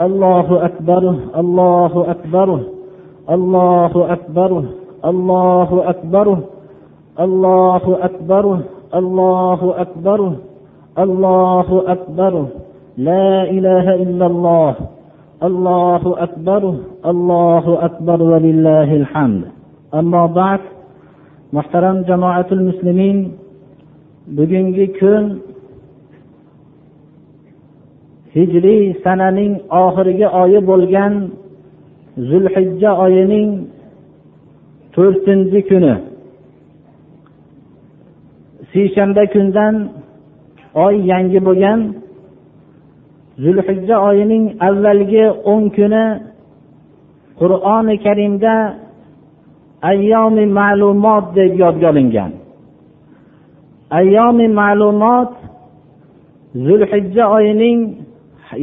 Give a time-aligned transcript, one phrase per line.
[0.00, 2.60] الله أكبر الله أكبر
[3.30, 4.62] الله أكبر
[5.04, 6.38] الله أكبر
[7.20, 8.44] الله أكبر
[8.94, 10.20] الله أكبر
[10.98, 12.34] الله أكبر.
[12.96, 14.74] لا إله إلا الله
[15.42, 16.62] الله أكبر
[17.06, 19.42] الله أكبر ولله الحمد.
[19.94, 20.60] أما بعد
[21.52, 23.18] محترم جماعة المسلمين
[24.26, 25.38] bugungi kun
[28.36, 31.12] hijriy sananing oxirgi oyi bo'lgan
[32.28, 33.50] zulhijja oyining
[34.94, 35.94] to'rtinchi kuni.
[38.70, 39.74] Seshanba kundan
[40.84, 41.80] oy yangi bo'lgan
[43.42, 46.04] zulhijja oyining avvalgi o'n kuni
[47.40, 48.54] qur'oni karimda
[49.90, 52.32] ayyomi ma'lumot deb yodga olingan.
[53.98, 55.32] Ayyomi ma'lumot
[56.66, 57.80] zulhijja oyining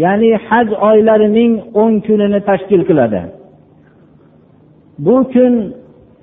[0.03, 3.21] ya'ni haj oylarining o'n kunini tashkil qiladi.
[5.05, 5.53] Bu kun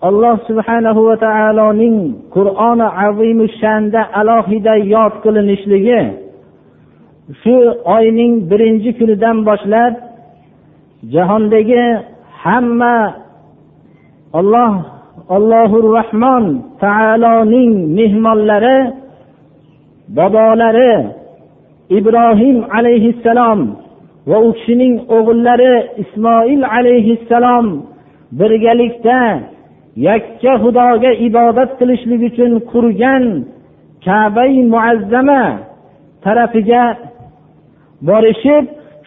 [0.08, 1.96] alloh subhanahu va taoloning
[2.36, 6.02] qur'oni azimu shanda alohida yod qilinishligi
[7.42, 7.54] shu
[7.96, 9.92] oyning birinchi kunidan boshlab
[11.14, 11.84] jahondagi
[12.42, 12.96] hamma
[14.38, 14.72] olloh
[15.36, 16.44] allohu rahmon
[16.84, 18.78] taoloning mehmonlari
[20.16, 21.19] bobolari
[21.98, 23.60] ibrohim alayhissalom
[24.30, 27.66] va u kishining o'g'illari ismoil alayhissalom
[28.38, 29.20] birgalikda
[30.08, 33.24] yakka xudoga ibodat qilishlik uchun qurgan
[34.06, 35.44] kabai muazzama
[36.24, 36.84] tarafiga
[38.08, 38.64] borishib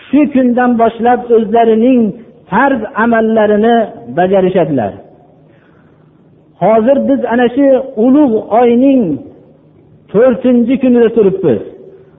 [0.08, 2.02] shu kundan boshlab o'zlarining
[2.50, 3.76] farz amallarini
[4.18, 4.94] bajarishadilar.
[6.64, 7.68] Hozir biz ana shu
[8.06, 9.02] ulug' oyning
[10.12, 11.62] to'rtinchi kunida turibmiz.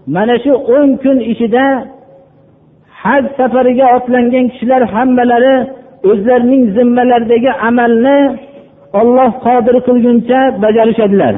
[0.06, 1.66] Mana shu o'n kun ichida
[3.02, 5.56] haj safariga otlangan kishilar hammalari
[6.10, 8.18] o'zlarining zimmalaridagi amalni
[9.00, 11.34] olloh qodir qilguncha bajarishadilar.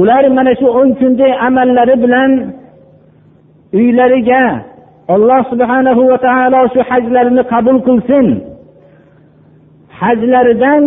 [0.00, 2.30] Ular mana shu o'n kunday amallari bilan
[3.78, 4.42] uylariga
[5.14, 8.26] alloh subhanahu va taolo shu hajlarini qabul qilsin.
[10.00, 10.84] Hajlaridan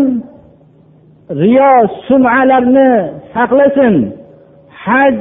[1.41, 1.73] riyo
[2.07, 2.89] sumalarni
[3.33, 3.94] saqlasin.
[4.83, 5.17] Haj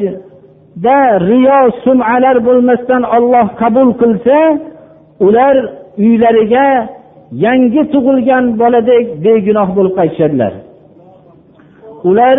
[0.77, 0.99] da
[1.31, 4.39] riyo sumalar bo'lmasdan olloh qabul qilsa
[5.27, 5.55] ular
[6.05, 6.69] uylariga
[7.45, 10.53] yangi tug'ilgan boladek begunoh bo'lib qaytishadilar.
[12.09, 12.37] Ular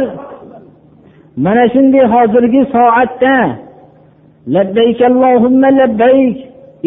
[1.46, 3.36] mana shunday hozirgi soatda
[4.56, 6.38] labbayk allohumma labbayk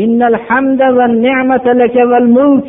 [0.04, 2.66] innal hamda va ni'mata laka val mulk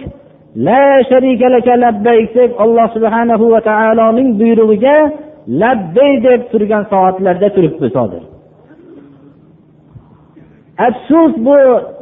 [0.68, 4.98] la sharika laka labbayk deb alloh subhanahu va taoloning buyrug'iga
[5.62, 8.24] labbay deb turgan soatlarda turibmiz hozir
[10.86, 11.58] afsus bu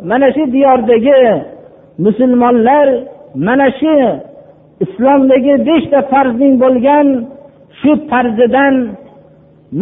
[0.09, 1.43] mana shu diyordagi
[2.05, 2.87] musulmonlar
[3.47, 3.95] mana shu
[4.83, 7.07] islomdagi beshta farzning bo'lgan
[7.79, 8.75] shu farzidan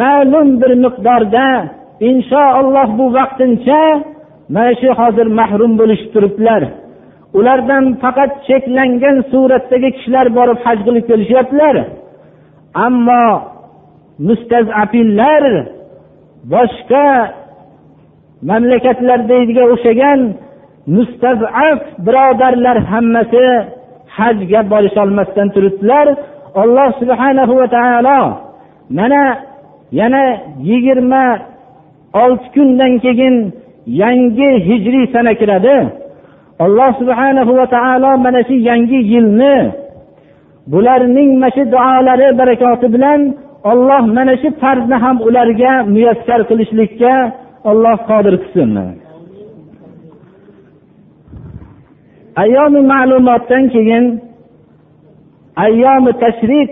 [0.02, 1.48] ma'lum bir miqdorda
[2.10, 3.82] inshaalloh bu vaqtincha
[4.54, 6.64] mana shu hozir mahrum bo'lishib turibdilar.
[7.38, 11.76] Ulardan faqat cheklangan suratdagi kishilar borib haj qilib kelishyaptilar.
[12.86, 13.26] Ammo
[14.28, 15.44] mustazafillar
[16.54, 17.08] boshqa
[18.50, 20.20] mamlakatlardagiga o'xshagan
[20.96, 23.46] mustazaf birodarlar hammasi
[24.18, 26.08] hajga borisholmasdan turibdilar.
[26.62, 28.20] Alloh subhanahu va taolo
[28.98, 29.24] mana
[30.00, 30.24] yana
[30.70, 31.26] yigirma
[32.24, 33.36] olti kundan keyin
[34.02, 35.78] yangi hijriy sana kiradi.
[36.66, 39.56] Alloh subhanahu va taolo mana shu yangi yilni
[40.72, 43.22] bularning mana shu duolari barakoti bilan
[43.72, 47.14] olloh mana shu farzni ham ularga muyassar qilishlikka
[47.70, 48.70] olloh qodir qilsin.
[52.44, 54.06] Ayyomi ma'lumotdan keyin
[55.66, 56.72] ayyomi tashriq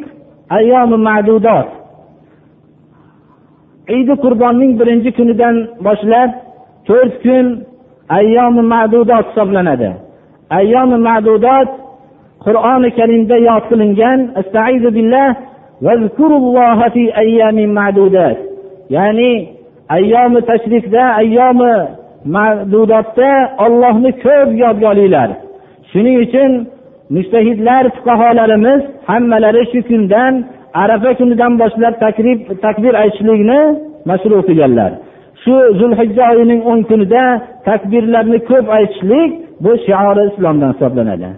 [0.57, 1.69] ayyomi ma'dudot.
[3.97, 6.31] Idi qurbonning birinchi kunidan boshlab
[6.88, 7.46] to'rt kun
[8.20, 9.90] ayyomi ma'dudot hisoblanadi.
[10.59, 11.70] Ayyomi ma'dudot
[12.46, 14.20] qur'oni karimda yod qilingan
[18.96, 19.32] ya'ni
[19.96, 21.73] ayyomi tashrifda ayyomi
[22.35, 23.32] ma'dudotda
[23.66, 25.29] ollohni ko'p yodga olinglar
[25.91, 26.52] shuning uchun
[27.16, 30.34] mushtahidlar fuqarolarimiz hammalari shu kundan
[30.84, 33.59] arafa kunidan boshlab takrib takbir aytishlikni
[34.09, 34.91] mashru qilganlar.
[35.43, 37.23] Shu zulhijja oyining o'n kunida
[37.67, 39.32] takbirlarni ko'p aytishlik
[39.64, 41.29] bu shiori islomdan hisoblanadi.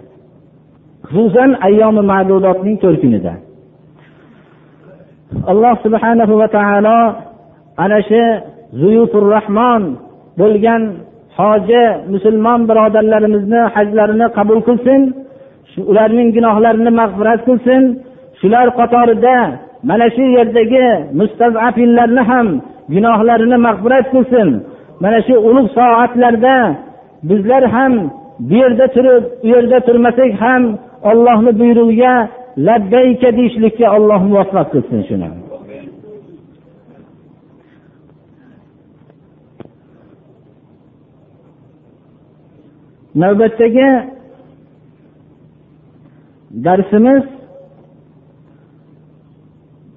[1.12, 3.34] Xususan ayyomi ma'dudotning to'rt kunida.
[5.50, 6.98] Alloh subhanahu va taolo
[7.82, 8.22] ana shu
[8.80, 9.82] zuyufur rahmon
[10.40, 10.82] bo'lgan
[11.38, 15.00] hoji musulmon birodarlarimizni hajlarini qabul qilsin
[15.90, 17.82] ularning gunohlarini mag'firat qilsin.
[18.40, 19.36] Shular qatorida
[19.88, 20.86] mana shu yerdagi
[21.18, 22.46] mustazafinlarni ham
[22.94, 24.48] gunohlarini mag'firat qilsin.
[25.02, 26.56] Mana shu ulug' soatlarda
[27.28, 27.92] bizlar ham
[28.48, 30.62] bu yerda turib u yerda turmasak ham
[31.10, 32.14] ollohni buyrug'iga
[32.66, 35.28] labbayka deyishlikka olloh muvaffaq qilsin shuni.
[43.22, 43.88] Navbatdagi
[46.64, 47.24] darsimiz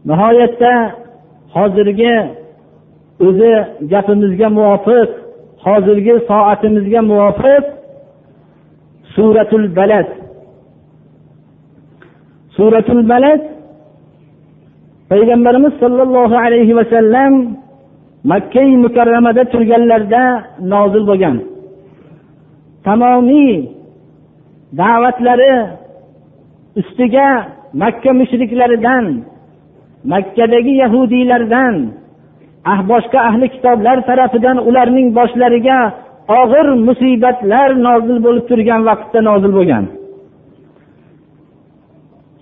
[0.10, 0.74] nihoyatda
[1.56, 2.16] hozirgi
[3.28, 3.54] o'zi
[3.92, 5.10] gapimizga muvofiq
[5.66, 7.64] hozirgi soatimizga muvofiq
[9.16, 10.08] suratul balad.
[12.56, 13.42] Suratul balad
[15.10, 17.34] payg'ambarimiz sollallohu alayhi vasallam
[18.32, 20.24] makkai mukarramada turganlarida
[20.74, 21.38] nozil bo'lgan.
[22.88, 23.56] Tamomiy
[24.80, 25.54] da'vatlari
[26.80, 27.30] ustiga
[27.82, 29.06] makka mushriklaridan
[30.12, 31.76] makkadagi yahudiylardan
[32.72, 35.80] ah boshqa ahli kitoblar tarafidan ularning boshlariga
[36.40, 39.86] og'ir musibatlar nozil bo'lib turgan vaqtda nozil bo'lgan.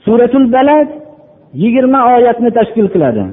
[0.05, 0.89] Suratul balad
[1.61, 3.25] yigirma oyatni tashkil qiladi.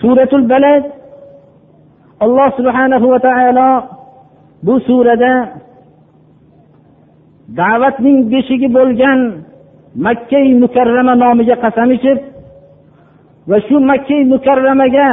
[0.00, 0.84] Suratul balad
[2.24, 3.70] alloh subhanahu va taolo
[4.66, 5.32] bu surada
[7.58, 9.20] da'vatning beshigi bo'lgan
[10.04, 12.18] makkai mukarrama nomiga qasam ichib
[13.48, 15.10] va shu makkai mukarramaga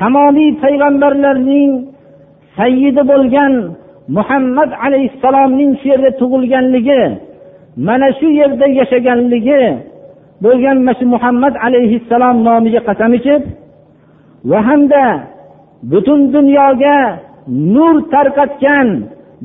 [0.00, 1.70] tamomiy payg'ambarlarning
[2.58, 3.52] sayyidi bo'lgan
[4.16, 7.02] muhammad alayhissalomning shu yerda tug'ilganligi
[7.86, 9.62] mana shu yerda yashaganligi
[10.44, 13.42] bo'lgan mana shu muhammad alayhissalom nomiga qasam ichib
[14.50, 15.04] va hamda
[15.90, 16.98] butun dunyoga
[17.46, 18.88] nur tarqatgan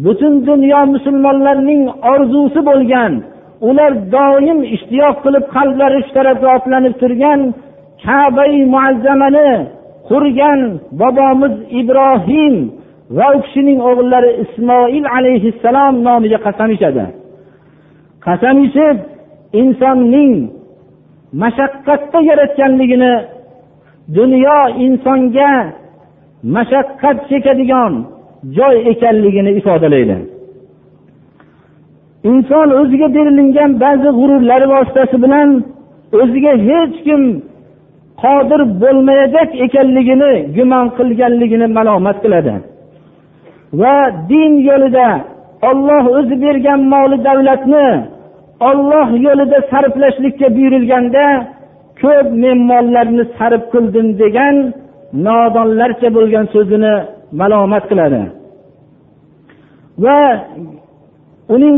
[0.03, 1.83] butun dunyo musulmonlarning
[2.13, 3.13] orzusi bo'lgan
[3.69, 7.39] ular doim ishtiyoq qilib qalblari shu tarafga otlanib turgan
[8.05, 9.51] kabai muazzamani
[10.09, 10.59] qurgan
[10.99, 12.55] bobomiz ibrohim
[13.17, 17.05] va u kishining o'g'illari ismoil alayhissalom nomiga qasam ichadi.
[18.25, 18.97] Qasam ichib
[19.61, 20.33] insonning
[21.41, 23.13] mashaqqatda yaratganligini
[24.17, 25.53] dunyo insonga
[26.43, 27.93] mashaqqat chekadigan
[28.57, 30.17] joy ekanligini ifodalaydi.
[32.29, 35.49] Inson o'ziga berilingan ba'zi g'ururlari vositasi bilan
[36.21, 37.21] o'ziga hech kim
[38.23, 42.53] qodir bo'lmayajak ekanligini gumon qilganligini malomat qiladi.
[43.81, 43.97] Va
[44.29, 45.07] din yo'lida
[45.69, 47.87] olloh o'zi bergan moli davlatni
[48.69, 51.25] olloh yo'lida sarflashlikka buyurilganda
[52.01, 54.55] ko'p men mollarni sarf qildim degan
[55.25, 56.93] nodonlarcha bo'lgan so'zini
[57.39, 58.21] malomat qiladi.
[60.03, 60.17] Va
[61.55, 61.75] uning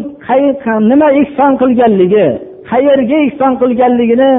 [0.92, 2.28] nima ehson qilganligi
[2.70, 4.32] qayerga ehson qilganligini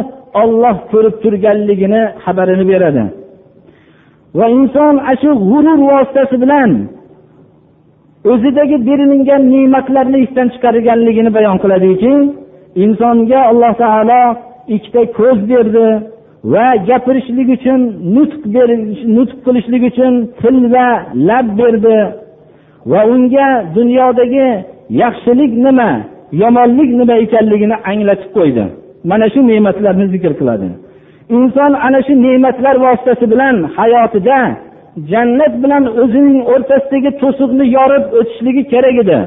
[0.43, 3.05] olloh ko'rib turganligini xabarini beradi.
[4.39, 6.71] Va inson ana shu g'urur vositasi bilan
[8.33, 12.13] o'zidagi berilingan ne'matlarni esdan chiqarganligini bayon qiladiki
[12.85, 14.23] insonga alloh taolo
[14.75, 15.87] ikkita ko'z berdi
[16.45, 17.81] va gapirishlik uchun
[18.15, 18.43] nutq
[19.17, 20.87] nutq qilishlik uchun til va
[21.29, 21.99] lab berdi.
[22.91, 24.49] Va unga dunyodagi
[25.03, 25.91] yaxshilik nima
[26.43, 28.65] yomonlik nima ekanligini anglatib qo'ydi.
[29.11, 30.69] Mana shu ne'matlarni zikr qiladi.
[31.37, 34.41] Inson ana shu ne'matlar vositasi bilan hayotida
[35.11, 39.19] jannat bilan o'zining o'rtasidagi to'siqni yorib o'tishligi kerak edi.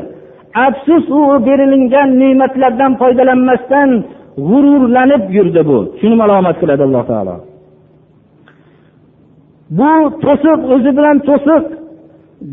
[0.65, 3.89] Afsus u berilingan ne'matlardan foydalanmasdan
[4.37, 5.77] g'ururlanib yurdi bu.
[5.99, 7.35] Shuni malomat qiladi alloh taolo.
[9.79, 9.91] Bu
[10.25, 11.63] to'siq o'zi bilan to'siq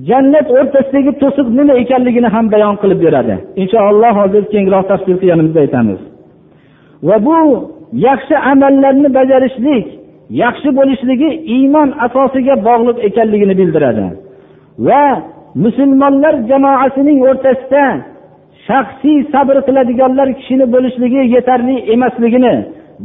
[0.08, 3.34] jannat o'rtasidagi to'siq nima ekanligini ham bayon qilib beradi.
[3.62, 6.00] Inshaalloh hozir kengroq tafsir qilganimizda aytamiz.
[7.08, 7.38] Va bu
[8.08, 9.86] yaxshi amallarni bajarishlik
[10.42, 14.06] yaxshi bo'lishligi iymon asosiga bog'liq ekanligini bildiradi.
[14.86, 15.04] Va
[15.64, 17.84] musulmonlar jamoasining o'rtasida
[18.66, 22.54] shaxsiy sabr qiladiganlar kishini bo'lishligi yetarli emasligini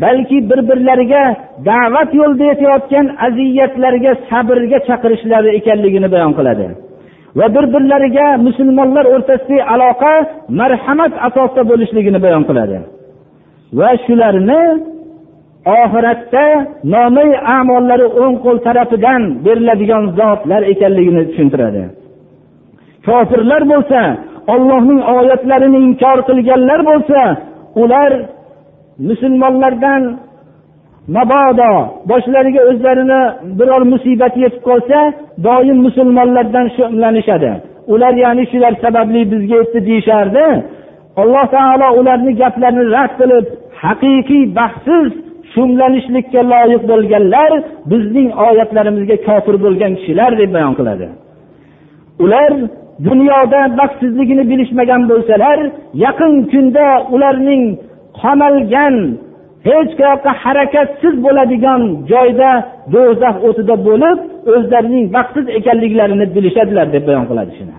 [0.04, 1.24] balki bir birlariga
[1.70, 6.68] da'vat yo'lida yetayotgan aziyatlarga sabrga chaqirishlari ekanligini bayon qiladi.
[7.40, 10.14] Va bir birlariga musulmonlar o'rtasidagi aloqa
[10.60, 12.78] marhamat asosida bo'lishligini bayon qiladi.
[13.80, 14.62] Va shularni
[15.82, 16.46] oxiratda
[16.94, 21.84] nomay amollari o'ng qo'l tarafidan beriladigan zotlar ekanligini tushuntiradi.
[23.08, 24.00] Kofirlar bo'lsa
[24.54, 27.22] ollohning oyatlarini inkor qilganlar bo'lsa
[27.82, 28.12] ular
[29.10, 30.02] musulmonlardan
[31.16, 31.72] mabodo
[32.10, 33.22] boshlariga o'zlarini
[33.60, 35.00] biror musibat yetib qolsa
[35.48, 37.52] doim musulmonlardan shumlanishadi
[37.88, 40.46] ular ya'ni shular sababli bizga yetdi deyishardi.
[41.22, 43.46] Alloh taolo ularni gaplarini rad qilib
[43.84, 45.10] haqiqiy baxtsiz
[45.54, 47.52] shumlanishlikka loyiq bo'lganlar
[47.92, 51.08] bizning oyatlarimizga kofir bo'lgan kishilar deb bayon qiladi.
[52.24, 52.52] Ular
[53.09, 55.59] dunyoda baxtsizligini bilishmagan bo'lsalar
[56.05, 57.63] yaqin kunda ularning
[58.21, 58.97] qamalgan
[59.69, 62.51] hech qayoqqa harakatsiz bo'ladigan joyda
[62.95, 64.19] do'zax o'tida bo'lib
[64.55, 67.75] o'zlarining baxtsiz ekanliklarini bilishadilar deb bayon qiladi shuni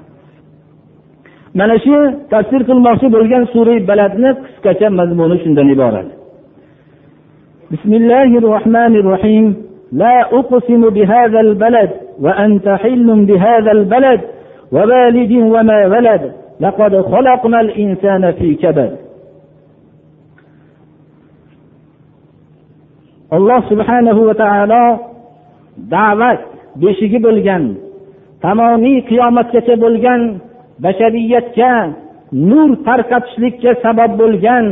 [1.59, 1.95] mana shu
[2.33, 6.09] tafsir qilmoqchi bo'lgan sura baladni qisqacha mazmuni shundan iborat
[7.75, 9.45] بسم الله الرحمن الرحيم
[9.91, 11.89] لا أقسم بهذا البلد
[12.25, 14.21] وأنت حل بهذا البلد
[14.71, 18.91] ووالد وما ولد لقد خلقنا الإنسان في كبد
[23.31, 24.85] alloh subhanahu va taolo
[25.93, 26.39] da'vat
[26.83, 27.63] beshigi bo'lgan
[28.43, 30.21] tamomiy qiyomatgacha bo'lgan
[30.83, 31.71] bashariyatga
[32.49, 34.65] nur tarqatishlikka sabab bo'lgan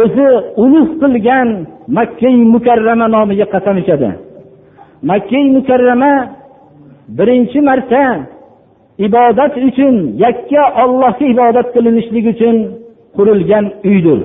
[0.00, 0.28] o'zi
[0.64, 1.48] ulug' qilgan
[1.96, 4.10] makkai mukarrama nomiga qasam ichadi
[5.10, 6.12] makkai mukarrama
[7.18, 8.04] birinchi marta
[9.05, 12.55] ibodat uchun yakka ollohga ibodat qilinishligi uchun
[13.17, 14.19] qurilgan uydir.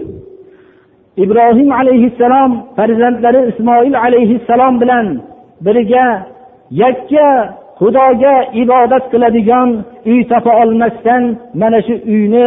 [1.24, 5.06] Ibrohim alayhissalom farzandlari ismoil alayhissalom bilan
[5.64, 6.06] birga
[6.82, 7.28] yakka
[7.80, 9.68] xudoga ibodat qiladigan
[10.10, 11.22] uy topa olmasdan
[11.60, 12.46] mana shu uyni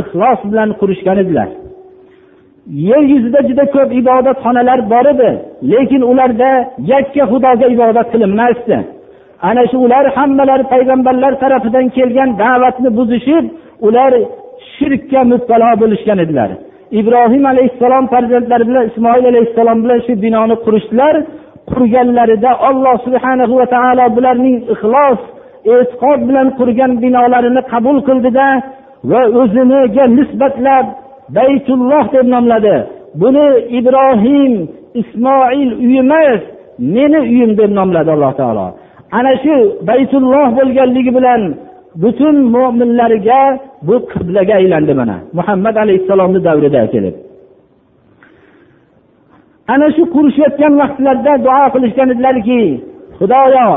[0.00, 1.48] ixlos bilan qurishgan edilar.
[2.88, 5.30] Yer yuzida juda ko'p ibodatxonalar bor edi
[5.72, 6.50] lekin ularda
[6.92, 8.76] yakka xudoga ibodat qilinmasdi.
[9.42, 13.44] Ana shu ular hammalari payg'ambarlar tarafidan kelgan da'vatni buzishib
[13.86, 14.12] ular
[14.76, 16.50] shirkka mubtalo bo'lishgan edilar.
[17.00, 21.14] Ibrohim alayhissalom farzandlari bilan ismoil alayhissalom bilan shu binoni qurishdilar.
[21.70, 25.20] Qurganlarida alloh subhana va taolo bularning ixlos
[25.74, 28.48] e'tiqod bilan qurgan binolarini qabul qildida
[29.10, 30.86] va o'ziniga nisbatlab
[31.38, 32.76] baytulloh deb nomladi.
[33.20, 33.46] Buni
[33.78, 34.52] ibrohim
[35.00, 36.40] ismoil uyi emas
[36.94, 38.66] meni uyim deb nomladi alloh taolo.
[39.18, 39.56] Ana shu
[39.88, 41.42] baytulloh bo'lganligi bilan
[42.02, 43.40] butun mo'minlarga
[43.86, 45.16] bu qiblaga aylandi mana.
[45.38, 47.14] Muhammad alayhissalomni davrida kelib.
[49.74, 52.62] Ana shu qurishayotgan vaqtlarda duo qilishgan edilarki
[53.18, 53.68] xudoyo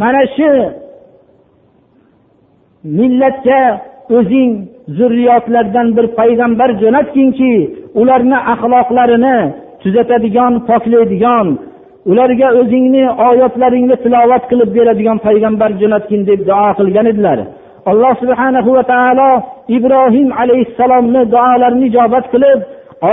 [0.00, 0.50] mana shu
[2.98, 3.62] millatga
[4.16, 4.52] o'zing
[4.98, 7.52] zurriyotlardan bir payg'ambar jo'natginki
[8.00, 9.38] ularni axloqlarini
[9.82, 11.46] tuzatadigan poklaydigan
[12.10, 17.38] ularga o'zingni oyatlaringni tilovat qilib beradigan payg'ambar jo'natgin deb duo qilgan edilar.
[17.90, 19.30] Alloh subhana va taolo
[19.76, 22.58] ibrohim alayhissalomni duolarini ijobat qilib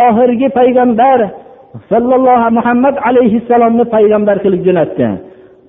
[0.05, 1.19] oxirgi payg'ambar
[1.91, 5.07] sallallohu muhammad alayhissalomni payg'ambar qilib jo'natdi.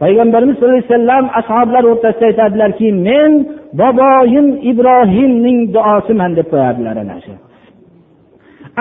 [0.02, 3.30] Payg'ambarimiz sallallohu alayhi vasallam ashoblar o'rtasida aytadilarki men
[3.80, 7.32] boboyim ibrohimning duosiman deb qo'yadilar ana shu.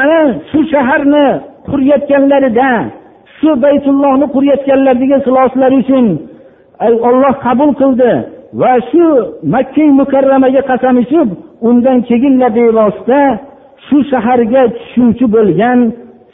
[0.02, 0.20] Ana
[0.50, 1.26] shu shaharni
[1.70, 2.70] qurayotganlarida
[3.42, 6.06] shu baytullohni qurayotganlarga ixloslari uchun
[7.10, 8.12] olloh qabul qildi
[8.62, 9.06] va shu
[9.54, 11.28] makka mukarramaga qasam ichib
[11.70, 13.22] undan keyinlar bevosita
[13.88, 15.80] shu shaharga tushuvchi bo'lgan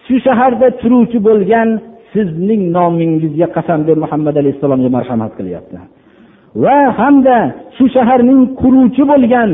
[0.05, 1.69] shu shaharda turuvchi bo'lgan
[2.13, 5.77] sizning nomingizga qasam deb muhammad alayhissalomga marhamat qilyapti.
[6.63, 7.37] Va hamda
[7.77, 9.49] shu shaharning quruvchi bo'lgan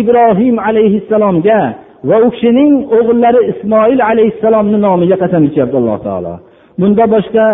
[0.00, 1.60] ibrohim alayhissalomga
[2.08, 6.34] va u kishining o'g'illari ismoil alayhissalomni nomiga qasam ichyapti alloh taolo.
[6.80, 7.46] Bunda boshqa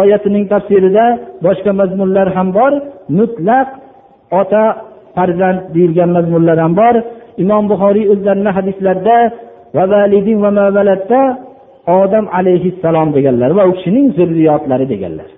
[0.00, 1.06] oyatining tafsirida
[1.46, 2.72] boshqa mazmunlar ham bor.
[3.18, 3.68] Mutlaq
[4.40, 4.64] ota
[5.16, 6.94] farzand deyilgan mazmunlar ham bor.
[7.42, 9.18] Imom buxoriy o'zlarini hadislarida
[12.00, 15.28] odam alayhissalom deganlar va u kishining zurriyotlari deganlar.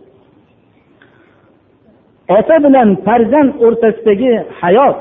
[2.38, 4.98] Ota bilan farzand o'rtasidagi hayot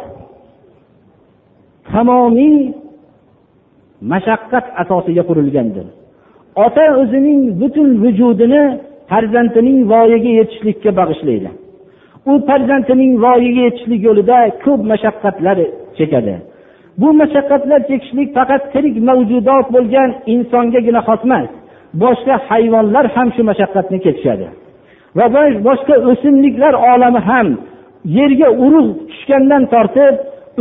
[1.92, 2.58] tamomiy
[4.12, 5.88] mashaqqat asosiga qurilgandir.
[6.66, 8.64] Ota o'zining butun vujudini
[9.10, 11.50] farzandining voyaga yetishlikka bag'ishlaydi.
[12.32, 15.58] U farzandining voyaga yetishlik yo'lida ko'p mashaqqatlar
[15.98, 16.36] chekadi.
[17.02, 21.50] Bu mashaqqatlar chekishlik faqat tirik mavjudot bo'lgan insongagina xos emas
[22.04, 24.48] boshqa hayvonlar ham shu mashaqqatni chekishadi.
[25.18, 25.26] Va
[25.68, 27.48] boshqa o'simliklar olami ham
[28.18, 30.14] yerga urug' tushgandan tortib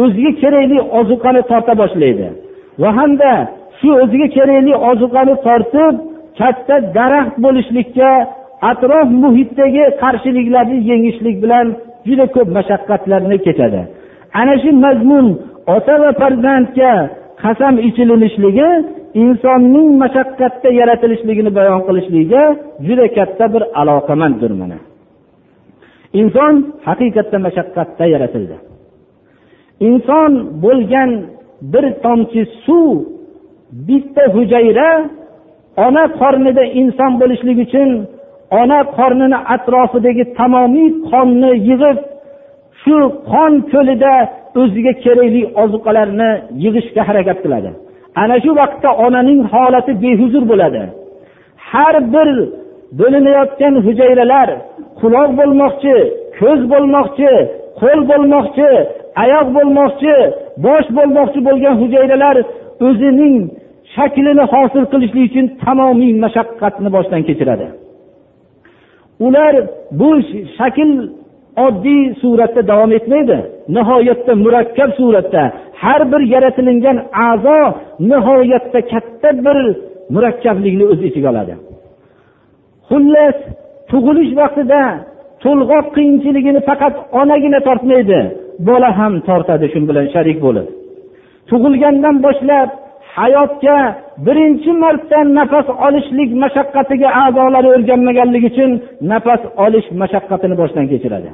[0.03, 2.27] o'ziga kerakli ozuqani torta boshlaydi.
[2.83, 3.31] Va hamda
[3.79, 5.95] shu o'ziga kerakli ozuqani tortib
[6.41, 8.11] katta daraxt bo'lishlikka
[8.71, 11.67] atrof muhitdagi qarshiliklarni yengishlik bilan
[12.09, 13.81] juda ko'p mashaqqatlarni kechadi
[14.41, 15.27] ana shu mazmun
[15.77, 16.93] ota va farzandga
[17.43, 18.71] qasam ichilinishligi
[19.23, 22.43] insonning mashaqqatda yaratilishligini bayon qilishligiga
[22.87, 24.79] juda katta bir aloqamanddir mana.
[26.21, 26.55] Inson
[26.89, 28.57] haqiqatda mashaqqatda yaratildi.
[29.89, 30.33] Inson
[30.65, 31.11] bo'lgan
[31.73, 32.91] bir tomchi suv
[33.73, 34.91] bitta hujayra
[35.87, 37.91] ona qornida inson bo'lishlik uchun
[38.61, 41.99] ona qornini atrofidagi tamomiy qonni yig'ib
[42.83, 42.97] shu
[43.31, 44.15] qon ko'lida
[44.61, 46.31] o'ziga kerakli ozuqalarni
[46.65, 47.71] yig'ishga harakat qiladi
[48.23, 50.83] ana shu vaqtda onaning holati behuzur bo'ladi.
[51.71, 52.29] Har bir
[52.99, 54.49] bo'linayotgan hujayralar
[55.01, 55.97] quloq bo'lmoqchi
[56.39, 57.33] ko'z bo'lmoqchi
[57.81, 58.71] qo'l bo'lmoqchi
[59.23, 60.15] oyoq bo'lmoqchi
[60.65, 62.37] bosh bo'lmoqchi bo'lgan hujayralar
[62.87, 63.37] o'zining
[63.95, 67.67] shaklini hosil qilishlik uchun tamomiy mashaqqatni boshdan kechiradi.
[69.27, 69.55] Ular
[70.01, 70.11] bu
[70.59, 70.91] shakl
[71.67, 73.39] oddiy suratda davom etmaydi.
[73.77, 75.43] Nihoyatda murakkab suratda
[75.83, 77.61] har bir yaratilingan a'zo
[78.11, 79.59] nihoyatda katta bir
[80.15, 81.55] murakkablikni o'z ichiga oladi.
[82.89, 83.39] Xullas
[83.91, 84.83] tug'ilish vaqtida
[85.45, 88.21] to'lg'oq qiyinchiligini faqat onagina tortmaydi.
[88.69, 90.67] Bola ham tortadi shu bilan sharik bo'lib.
[91.51, 92.69] Tug'ilgandan boshlab
[93.17, 93.79] hayotga
[94.27, 98.71] birinchi marta nafas olishlik mashaqqatiga a'zolari o'rganmaganligi uchun
[99.13, 101.31] nafas olish mashaqqatini boshdan kechiradi.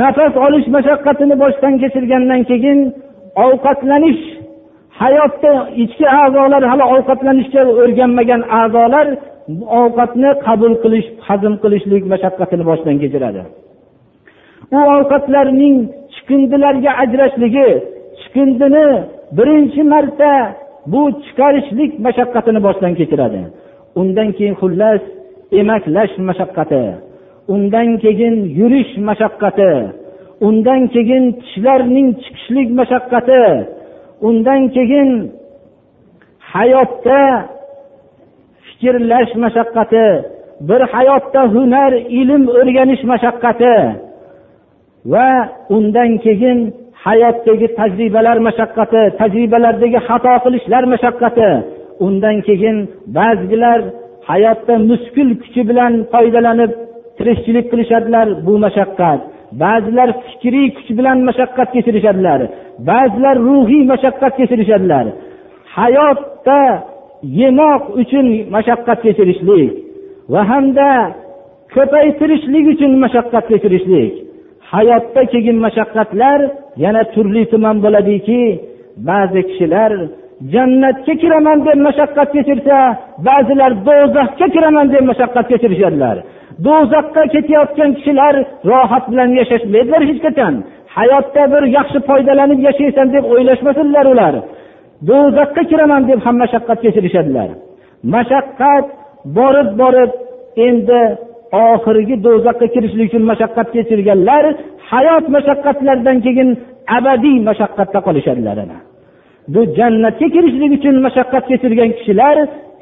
[0.00, 2.78] Nafas olish mashaqqatini boshdan kechirgandan keyin
[3.44, 4.22] ovqatlanish
[5.00, 9.06] hayotda ichki a'zolar hali ovqatlanishga o'rganmagan a'zolar
[9.80, 13.42] ovqatni qabul qilish hazm qilishlik mashaqqatini boshdan kechiradi.
[14.76, 15.76] U ovqatlarning
[16.14, 17.68] chiqindilarga ajrashligi
[18.32, 18.86] chiqindini
[19.36, 20.32] birinchi marta
[20.92, 23.42] bu chiqarishlik mashaqqatini boshdan kechiradi.
[24.00, 25.02] Undan keyin xullas
[25.60, 26.84] emaklash mashaqqati
[27.54, 29.72] undan keyin yurish mashaqqati
[30.46, 33.42] undan keyin tishlarning chiqishlik mashaqqati
[34.28, 35.10] undan keyin
[36.52, 37.22] hayotda
[38.66, 40.06] fikrlash mashaqqati
[40.68, 43.74] bir hayotda hunar ilm o'rganish mashaqqati
[45.12, 45.28] va
[45.76, 46.58] undan keyin
[47.06, 51.50] hayotdagi tajribalar mashaqqati tajribalardagi xato qilishlar mashaqqati.
[52.06, 52.76] Undan keyin
[53.16, 53.80] ba'zilar
[54.30, 56.72] hayotda muskul kuchi bilan foydalanib
[57.18, 59.20] tirikchilik qilishadilar bu mashaqqat.
[59.62, 62.40] Ba'zilar fikriy kuch bilan mashaqqat kechirishadilar.
[62.88, 65.06] Ba'zilar ruhiy mashaqqat kechirishadilar.
[65.76, 66.60] Hayotda
[67.40, 69.70] yemoq uchun mashaqqat kechirishlik
[70.32, 70.90] va hamda
[71.74, 74.12] ko'paytirishlik uchun mashaqqat kechirishlik.
[74.74, 76.38] Hayotda kelgan mashaqqatlar
[76.84, 78.42] yana turli tuman bo'ladiki
[79.08, 79.92] ba'zi kishilar
[80.54, 82.76] jannatga kiraman deb mashaqqat kechirsa
[83.26, 86.16] ba'zilar do'zaxga kiraman deb mashaqqat kechirishadilar
[86.66, 88.34] do'zaxga ketayotgan kishilar
[88.70, 90.54] rohat bilan yashashmaydilar hech qachon.
[90.96, 94.34] Hayotda bir yaxshi foydalanib yashaysan deb o'ylashmasinlar ular.
[95.08, 97.48] Do'zaxga kiraman deb ham mashaqqat kechirishadilar
[98.14, 98.86] mashaqqat
[99.36, 100.10] borib borib
[100.66, 101.00] endi
[101.60, 104.44] oxirgi do'zaxga kirishlik uchun mashaqqat kechirganlar
[104.90, 106.48] hayot mashaqqatlaridan keyin
[106.96, 108.58] abadiy mashaqqatda qolishadilar
[109.52, 112.36] bu jannatga kirishlik uchun mashaqqat kechirgan kishilar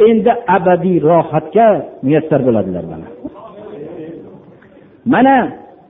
[0.09, 1.69] endi abadiy rohatga
[2.05, 3.09] muyassar bo'ladilar mana.
[5.13, 5.37] Mana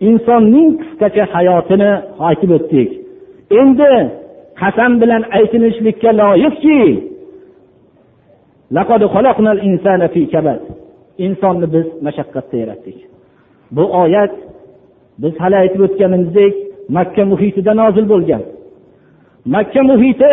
[0.09, 1.91] insonning qisqacha hayotini
[2.29, 2.89] aytib o'tdik.
[3.61, 3.93] Endi
[4.61, 6.79] qasam bilan aytilishlikka loyiqki
[11.27, 12.99] insonni biz mashaqqatda yaratdik
[13.77, 14.35] bu oyat
[15.23, 16.55] biz hali aytib o'tganimizdek
[16.97, 18.43] makka muhitida nozil bo'lgan.
[19.55, 20.33] Makka muhiti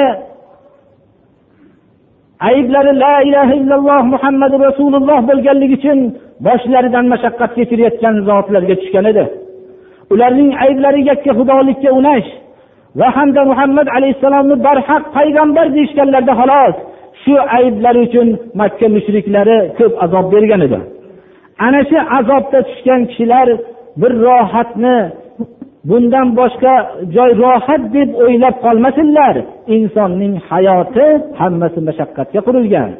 [2.49, 5.99] ayblari la ilaha illalloh muhammadu rasululloh bo'lganligi uchun
[6.47, 9.25] boshlaridan mashaqqat kechirayotgan zotlarga tushgan edi.
[10.13, 12.29] Ularning ayblari yakka xudolikka unash
[12.99, 16.75] va hamda muhammad alayhissalomni barhaq payg'ambar deyishganlarida xolos
[17.27, 18.27] shu ayblari uchun
[18.59, 20.79] makka mushriklari ko'p azob bergan edi.
[21.65, 23.47] Ana shu azobda tushgan kishilar
[24.01, 24.97] bir rohatni
[25.89, 26.73] bundan boshqa
[27.15, 29.35] joy rohat deb o'ylab qolmasinlar.
[29.75, 31.07] Insonning hayoti
[31.39, 32.91] hammasi mashaqqatga qurilgan.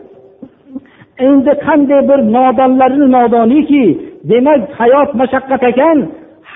[1.27, 3.83] Endi qanday bir nodonlarni nodoniyki
[4.31, 5.97] demak hayot mashaqqat ekan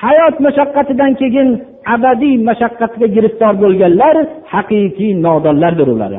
[0.01, 1.49] hayot mashaqqatidan keyin
[1.93, 4.15] abadiy mashaqqatga giriftor bo'lganlar
[4.53, 6.11] haqiqiy nodonlardir ular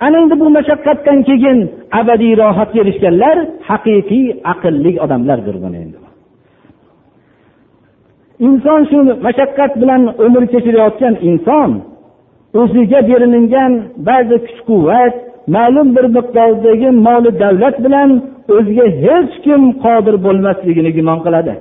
[0.00, 1.58] ana endi bu mashaqqatdan keyin
[2.00, 3.36] abadiy rohatga erishganlar
[3.68, 5.98] haqiqiy aqlli odamlardir buni endi.
[8.46, 11.70] Inson shu mashaqqat bilan umr kechirayotgan inson
[12.60, 13.72] o'ziga berilingan
[14.08, 15.14] ba'zi kuch quvvat
[15.56, 18.10] ma'lum bir miqdordagi moli davlat bilan
[18.56, 21.54] o'ziga hech kim qodir bo'lmasligini gumon qiladi.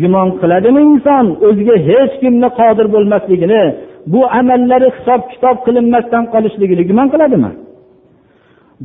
[0.00, 1.26] Gumon qiladimi inson?
[1.46, 3.62] O'ziga hech kimni qodir bo'lmasligini
[4.12, 7.50] bu amallari hisob kitob qilinmasdan qolishligini gumon qiladimi?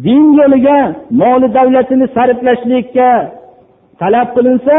[0.05, 0.77] Din yo'liga
[1.21, 3.09] moli davlatini sarflashlikka
[4.01, 4.77] talab qilinsa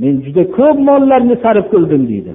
[0.00, 2.34] men juda ko'p mollarni sarf qildim deydi.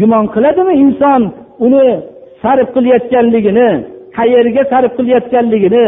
[0.00, 1.22] Gumon qiladimi inson
[1.66, 1.86] uni
[2.42, 3.68] sarf qilayotganligini
[4.16, 5.86] qayerga sarf qilayotganligini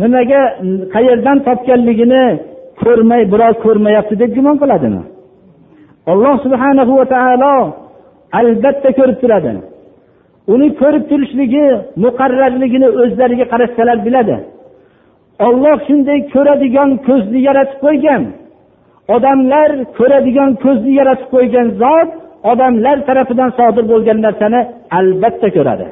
[0.00, 0.42] nimaga
[0.94, 2.24] qayerdan topganligini
[2.84, 5.02] ko'rmay birov ko'rmayapti deb gumon qiladimi?
[6.12, 7.54] Alloh subhanahu va taolo
[8.40, 9.52] albatta ko'rib turadi
[10.52, 11.66] uni ko'rib turishligi
[12.04, 14.36] muqarrarligini o'zlariga qarashsalar biladi.
[15.46, 18.22] Olloh shunday ko'radigan ko'zni yaratib qo'ygan
[19.16, 22.10] odamlar ko'radigan ko'zni yaratib qo'ygan zot
[22.52, 24.60] odamlar tarafidan sodir bo'lgan narsani
[24.98, 25.86] albatta ko'radi.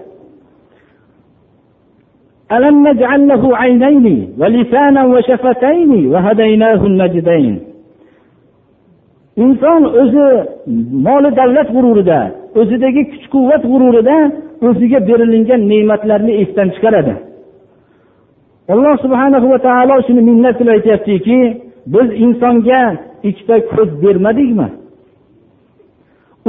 [2.51, 4.05] ألم نجعل له عينين
[4.39, 7.55] ولسانا وشفتين وهديناه النجدين
[9.43, 10.27] inson o'zi
[11.07, 12.19] moli davlat g'ururida
[12.59, 14.17] o'zidagi kuch quvvat g'ururida
[14.67, 17.13] o'ziga berilingan ne'matlarni esdan chiqaradi
[18.73, 21.39] alloh subhanahu va taolo shuni minnat qilib aytyaptiki
[21.93, 22.81] biz insonga
[23.29, 24.67] ikkita ko'z bermadikmi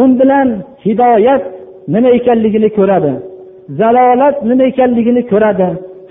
[0.03, 0.49] u bilan
[0.85, 1.43] hidoyat
[1.95, 3.13] nima ekanligini ko'radi
[3.81, 5.69] zalolat nima ekanligini ko'radi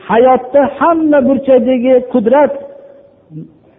[0.09, 2.53] hayotda hamma burchakdagi qudrat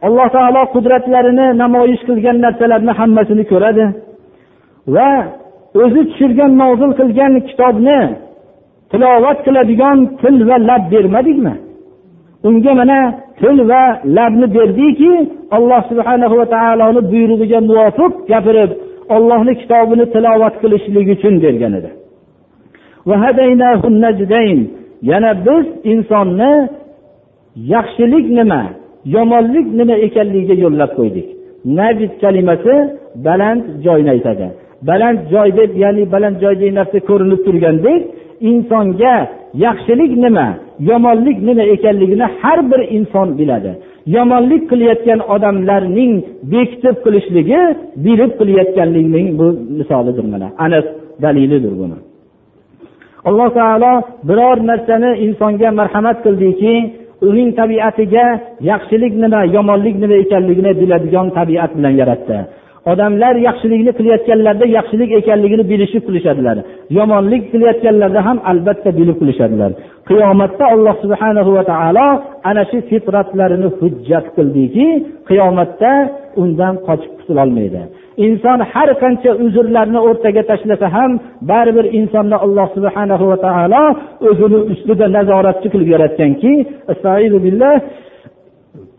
[0.07, 3.85] alloh taolo qudratlarini namoyish qilgan narsalarni hammasini ko'radi
[4.95, 5.09] va
[5.83, 7.99] o'zi tushirgan nozil qilgan kitobni
[8.91, 11.53] tilovat qiladigan til va lab bermadikmi?
[12.47, 12.99] Unga mana
[13.39, 13.83] til va
[14.17, 15.13] labni berdiki
[15.57, 18.71] alloh subhana va taoloni buyrug'iga muvofiq gapirib
[19.15, 21.89] ollohni kitobini tilovat qilishlik uchun bergan edi.
[25.09, 26.53] Yana biz insonni
[27.73, 28.61] yaxshilik nima
[29.15, 31.27] yomonlik nima ekanligiga yo'llab qo'ydik.
[31.77, 32.75] Najid kalimasi
[33.25, 34.47] baland joyni aytadi.
[34.89, 38.01] Baland joy deb ya'ni baland joy degan narsa ko'rinib turgandek
[38.49, 39.15] insonga
[39.65, 40.47] yaxshilik nima
[40.89, 43.71] yomonlik nima ekanligini har bir inson biladi.
[44.15, 46.13] Yomonlik qilayotgan odamlarning
[46.53, 47.61] bekitib qilishligi
[48.05, 49.47] bilib qilayotganligining bu
[49.79, 50.47] misolidir mana.
[50.65, 50.85] Anas
[51.23, 51.97] dalilidir buni.
[53.29, 53.91] Alloh taolo
[54.27, 56.73] biror narsani insonga marhamat qildiki
[57.27, 58.25] uning tabiatiga
[58.71, 62.37] yaxshilik nima yomonlik nima ekanligini biladigan tabiat bilan yaratdi.
[62.91, 66.57] Odamlar yaxshilikni qilayotganlarida yaxshilik ekanligini bilishib qilishadilar
[66.97, 69.71] yomonlik qilayotganlarida ham albatta bilib qilishadilar
[70.09, 72.07] qiyomatda alloh subhana va taolo
[72.49, 74.87] ana shu fitratlarini hujjat qildiki
[75.29, 75.91] qiyomatda
[76.43, 77.81] undan qochib qutulolmaydi.
[78.26, 81.10] inson har qancha uzrlarni o'rtaga tashlasa ham
[81.50, 83.84] baribir insonni alloh subhana va taolo
[84.28, 86.52] o'zini ustida nazoratchi qilib yaratganki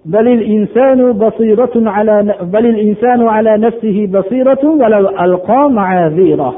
[0.06, 6.52] بل الإنسان بصيرة على بل الإنسان على نفسه بصيرة ولو ألقى معاذيره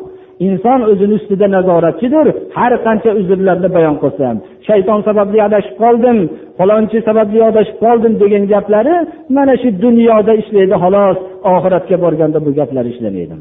[0.46, 2.26] inson o'zini ustida nazoratchidir.
[2.56, 6.18] Har qancha uzrlarni bayon qilsa ham shayton sababli adashib qoldim
[6.58, 8.94] falonchi sababli adashib qoldim degan gaplari
[9.36, 11.16] mana shu dunyoda ishlaydi xolos
[11.54, 13.34] oxiratga borganda bu gaplar ishlamaydi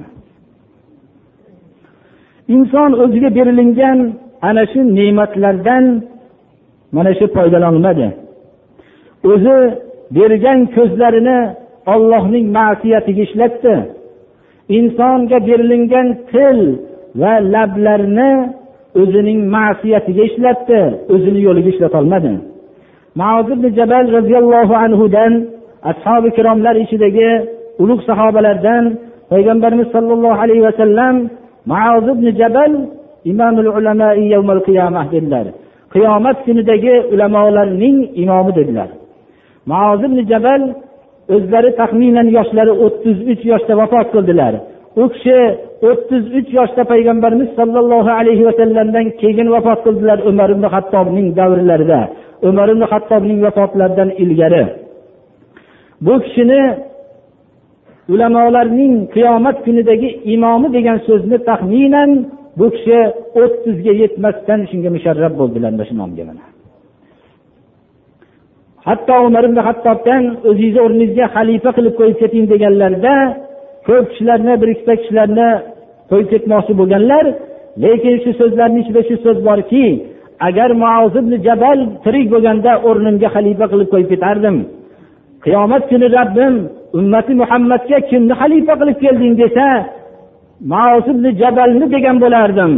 [2.55, 3.97] inson o'ziga berilingan
[4.49, 5.85] ana shu ne'matlardan
[6.95, 8.07] mana shu foydalanmadi
[9.31, 9.57] o'zi
[10.17, 11.39] bergan ko'zlarini
[11.93, 13.73] ollohning ma'siyatiga ishlatdi.
[14.69, 16.59] Insonga berilingan til
[17.21, 18.31] va lablarni
[19.01, 20.81] o'zining ma'siyatiga ishlatdi
[21.13, 22.31] o'zini yo'liga ishlatolmadi.
[23.77, 25.33] Jabal roziyallohu anhudan
[25.91, 27.29] ashobi ikromlar ichidagi
[27.83, 28.83] ulug' sahobalardan
[29.31, 31.15] payg'ambarimiz sollallohu alayhi vasallam
[32.13, 32.71] ibn jabal
[33.31, 35.45] imomul ulamai yawmal qiyamah dedilar.
[35.93, 38.89] Qiyomat kunidagi ulamolarning imomi dedilar.
[40.07, 40.61] Ibn jabal
[41.33, 44.53] o'zlari taxminan yoshlari o'ttiz uch yoshda vafot qildilar.
[45.01, 45.37] U kishi
[45.89, 52.01] o'ttiz uch yoshda payg'ambarimiz sollallohu alayhi vasallamdan keyin vafot qildilar umar ibn hattobning davrlarida.
[52.49, 54.63] Umar ibn hattobning vafotlaridan ilgari.
[56.05, 56.61] Bu kishini
[58.13, 62.09] ulamolarning qiyomat kunidagi imomi degan so'zni taxminan
[62.59, 62.99] bu kishi
[63.41, 66.43] o'ttizga yetmasdan shunga musharraf bo'ldilar mana shu nomga mana.
[68.87, 73.15] Hatto umar ibn hattobdan o'zingizni o'rningizga xalifa qilib qo'yib keting deganlarida
[73.87, 75.49] ko'p kishilarni bir ikkita kishilarni
[76.09, 77.25] qo'yib ketmoqchi bo'lganlar.
[77.83, 79.85] Lekin shu so'zlarni ichida shu so'z borki
[80.47, 80.69] agar
[81.19, 84.57] ibn jabal tirik bo'lganda o'rnimga xalifa qilib qo'yib ketardim
[85.45, 86.53] qiyomat kuni rabbim
[86.99, 89.67] ummati muhammadga kimni xalifa qilib kelding desa
[91.11, 92.73] ibn jabalni degan bo'lardim.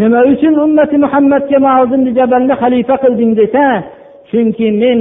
[0.00, 3.64] Nima uchun ummati muhammadga ibn jabalni xalifa qilding desa
[4.30, 5.00] chunki men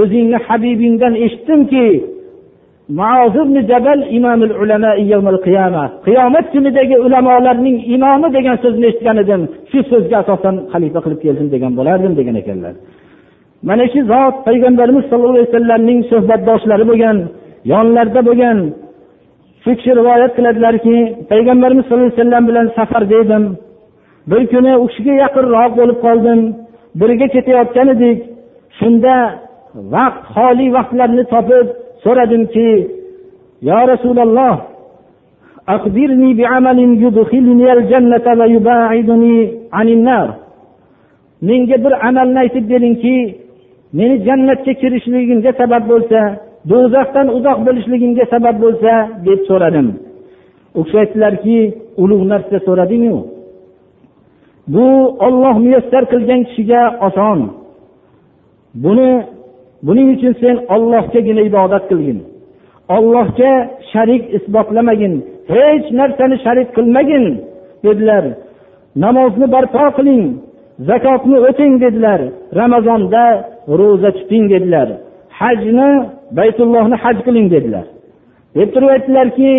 [0.00, 1.86] o'zingni habibingdan eshitdimki
[3.70, 9.42] jabal imomul qiyoma qiyomat kunidagi ulamolarning imomi degan so'zni eshitgan edim.
[9.70, 12.74] Shu so'zga asosan xalifa qilib keldim degan bo'lardim degan ekanlar.
[13.68, 17.16] Mana shu zot payg'ambarimiz sollallohu alayhi vasallamning suhbatdoshlari bo'lgan
[17.72, 18.58] yonlarida bo'lgan.
[19.62, 20.96] Shu kishi rivoyat qiladilarki
[21.30, 23.44] payg'ambarimiz sallallohu alayhi vasallam bilan safarda edim
[24.30, 26.40] bir kuni u kishiga yaqinroq bo'lib qoldim.
[27.00, 28.18] Birga ketayotgan edik.
[28.78, 29.14] Shunda
[29.93, 31.67] vaqt xoli vaqtlarni topib
[32.03, 32.69] so'radimki
[33.69, 34.55] yo rasululloh
[35.75, 39.35] أخبرني بعمل يدخلني الجنة ويباعدني
[39.77, 40.29] عن النار
[41.41, 43.17] menga bir amalni aytib beringki
[43.97, 46.19] meni jannatga kirishligimga sabab bo'lsa
[46.69, 48.91] do'zaxdan uzoq bo'lishligimga sabab bo'lsa
[49.25, 49.87] deb so'radim
[50.77, 51.57] u kishi aytdilarki
[52.03, 53.17] ulug' narsa so'radingu
[54.73, 54.85] bu
[55.27, 57.39] olloh muyassar qilgan kishiga oson
[58.83, 59.11] buni
[59.86, 62.18] buning uchun sen ollohgagina ibodat qilgin.
[62.96, 63.52] Ollohga
[63.92, 65.14] sharik isbotlamagin.
[65.52, 67.24] Hech narsani sharik qilmagin
[67.84, 68.24] dedilar.
[69.04, 70.22] Namozni barpo qiling
[70.88, 72.20] zakotni o'ting dedilar.
[72.60, 73.24] Ramazonda
[73.78, 74.88] ro'za tuting dedilar.
[75.40, 75.90] Hajni
[76.38, 77.86] baytullohni haj qiling dedilar.
[78.56, 79.50] Deb turib aytdilarki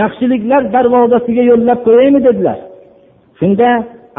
[0.00, 2.58] yaxshiliklar darvozasiga yo'llab qo'yaymi dedilar.
[3.38, 3.68] Shunda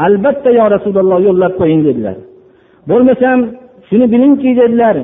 [0.06, 2.16] albatta yo rasululloh yo'llab qo'ying dedilar.
[2.90, 3.38] Bo'lmasam
[3.88, 4.96] shuni bilingki dedilar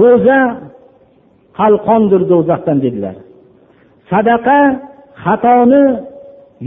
[0.00, 0.40] ro'za
[1.58, 3.16] qalqondir do'zaxdan dedilar.
[4.10, 4.58] Sadaqa
[5.24, 5.84] xatoni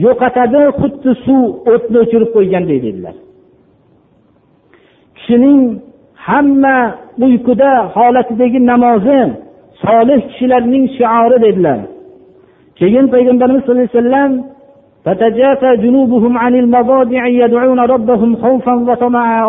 [0.06, 3.15] yo'qotadi xuddi suv o'tni o'chirib qo'ygandek dedilar.
[5.17, 5.60] Kishining
[6.27, 6.77] hamma
[7.25, 9.19] uyquda holatidagi namozi
[9.84, 11.79] solih kishilarning shiori dedilar.
[12.79, 14.32] Keyin payg'ambarimiz sallallohu alayhi vasallam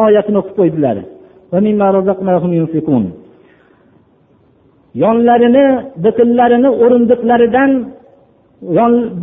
[0.06, 0.96] oyatini o'qib qo'ydilar.
[5.02, 5.66] Yonlarini
[6.04, 7.70] biqinlarini o'rindiqlaridan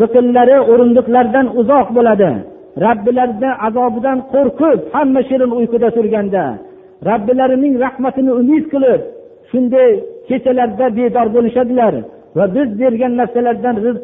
[0.02, 2.32] biqinlari o'rindiqlardan uzoq bo'ladi.
[2.86, 6.44] Robbilarini azobidan qo'rqib hamma shirin uyquda turganda
[7.10, 9.02] robbilarining rahmatini umid qilib
[9.52, 9.90] shunday
[10.30, 11.94] kechalarda bedor bo'lishadilar
[12.38, 14.04] va biz bergan narsalardan rizq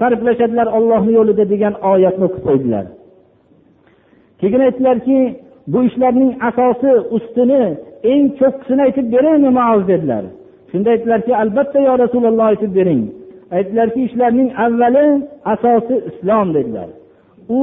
[0.00, 2.84] sarflashadilar ollohni yo'lida degan oyatni o'qib qo'ydilar.
[4.40, 5.18] Keyin aytdilarki
[5.66, 7.62] bu ishlarning asosi ustuni
[8.12, 10.24] eng cho'qqisini aytib beraymi maoz dedilar.
[10.70, 13.02] Shunda aytdilarki albatta yo rasululloh aytib bering.
[13.56, 15.06] Aytdilarki ishlarning avvali
[15.52, 16.88] asosi islom dedilar.
[17.58, 17.60] U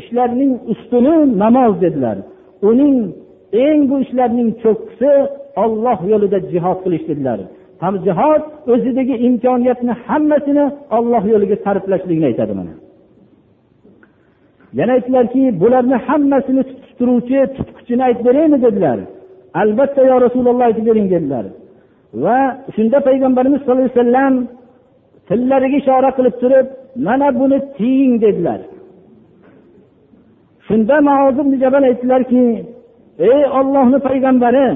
[0.00, 2.16] ishlarning ustuni namoz dedilar.
[2.70, 2.96] Uning
[3.64, 5.10] eng bu ishlarning cho'qqisi
[5.62, 7.38] olloh yo'lida jihod qilish dedilar.
[7.82, 10.64] Ham jihod o'zidagi imkoniyatni hammasini
[10.96, 12.74] olloh yo'liga sarflashlikni aytadi mana.
[14.78, 16.62] Yana aytdilarki bularni hammasini
[16.98, 18.98] tutib tutqichini aytib beraymi dedilar.
[19.60, 21.44] Albatta yo rasululloh aytib bering dedilar.
[22.24, 22.38] Va
[22.74, 24.34] shunda payg'ambarimiz sallallohu alayhi vasallam
[25.28, 26.66] tillariga ishora qilib turib
[27.06, 28.60] mana buni tiying dedilar.
[30.66, 30.96] Shunda
[31.62, 32.44] jabal aytdilarki
[33.30, 34.68] ey ollohni payg'ambari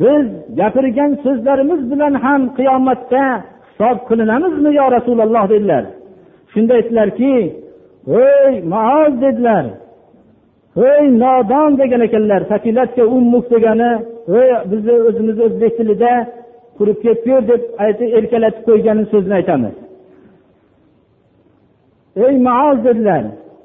[0.00, 0.26] biz
[0.58, 3.24] gapirgan so'zlarimiz bilan ham qiyomatda
[3.68, 5.44] hisob qilinamizmi yo rasululloh?
[5.52, 5.84] dedilar.
[6.52, 7.34] Shunda aytdilarki
[8.26, 9.64] ey maoz dedilar.
[10.76, 12.42] Ey nodon degan ekanlar
[13.16, 13.90] ummuk degani
[14.40, 16.12] ey bizni o'zimizni o'zbek tilida
[16.78, 19.74] qurib ketdiyu deb aytib erkalatib qo'ygan so'zni aytamiz.
[22.26, 23.24] Ey maoz dedilar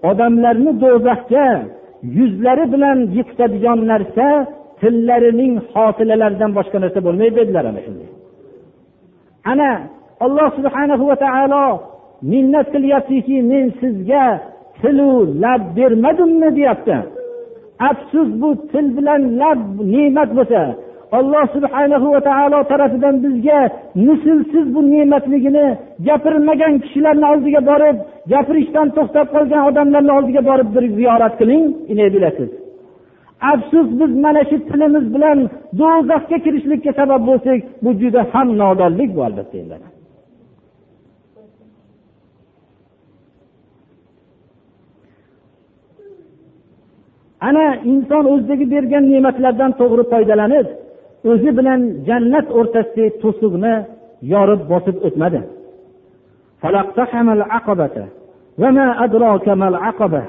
[0.09, 1.47] odamlarni do'zaxga
[2.17, 4.27] yuzlari bilan yiqitadigan narsa
[4.81, 8.09] tillarining xotilalaridan boshqa narsa bo'lmaydi dedilar ana shunday.
[9.51, 9.69] Ana
[10.25, 11.65] alloh subhana va taolo
[12.31, 14.25] minnat qilyaptiki men sizga
[14.81, 15.09] tilu
[15.43, 16.97] lab bermadimmi deyapti.
[17.89, 19.59] Afsus bu til bilan lab
[19.93, 20.61] ne'mat bo'lsa
[21.17, 23.59] alloh subhanahu va taolo tarafidan bizga
[24.07, 25.65] mislsiz bu ne'matligini
[26.07, 27.97] gapirmagan kishilarni oldiga borib
[28.31, 31.63] gapirishdan to'xtab qolgan odamlarni oldiga borib bir ziyorat qiling
[32.15, 32.49] bilasiz.
[33.51, 35.37] Afsus biz mana shu tilimiz bilan
[35.79, 39.57] do'zaxga kirishlikka sabab bo'lsak bu juda ham nodonlik bu albatta
[47.48, 50.66] ana inson o'zidagi bergan ne'matlardan to'g'ri foydalanib
[51.30, 53.74] o'zi bilan jannat o'rtasidagi to'siqni
[54.32, 55.40] yorib bosib o'tmadi
[58.60, 60.22] وما أدراك ما العقبة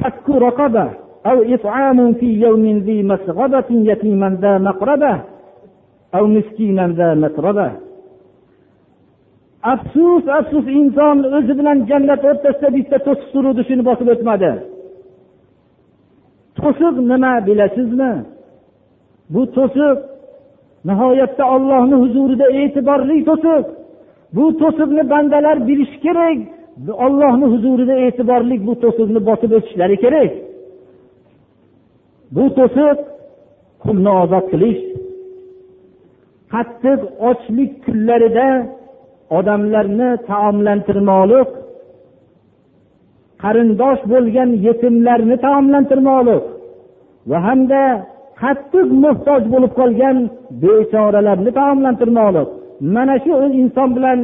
[0.00, 0.86] فك رقبة
[1.26, 5.14] أو إطعام في يوم ذي مسغبة يتيما ذا مقربة
[6.14, 7.70] أو مسكينا ذا متربة
[9.62, 14.50] afsus afsus inson o'zi bilan jannat o'rtasida bitta to'siq turuvdi shuni bosib o'tmadi
[16.59, 18.13] To'siq nima bilasizmi?
[19.33, 19.97] Bu to'siq
[20.87, 23.65] nihoyatda ollohni huzurida e'tiborli to'siq.
[24.35, 26.37] Bu to'siqni bandalar bilishi kerak.
[27.05, 30.31] Ollohni huzurida e'tiborli bu to'siqni bosib o'tishlari kerak.
[32.35, 32.97] Bu to'siq
[33.83, 34.81] qulni ozod qilish.
[36.53, 38.47] Qattiq ochlik kunlarida
[39.37, 41.49] odamlarni taomlantirmoqlik
[43.43, 46.43] qarindosh bo'lgan yetimlarni taomlantirmoqlik.
[47.29, 47.81] Va hamda
[48.41, 50.17] qattiq muhtoj bo'lib qolgan
[50.63, 52.47] bechoralarni taomlantirmoqlik.
[52.95, 54.19] Mana shu inson bilan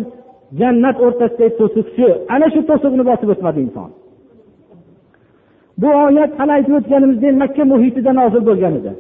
[0.60, 2.10] jannat o'rtasidagi to'siq shu.
[2.34, 3.90] Ana shu to'siqni bosib o'tmadi inson.
[5.82, 8.92] Bu oyat hali aytib o'tganimizdek makka muhitida nozil bo'lgan edi.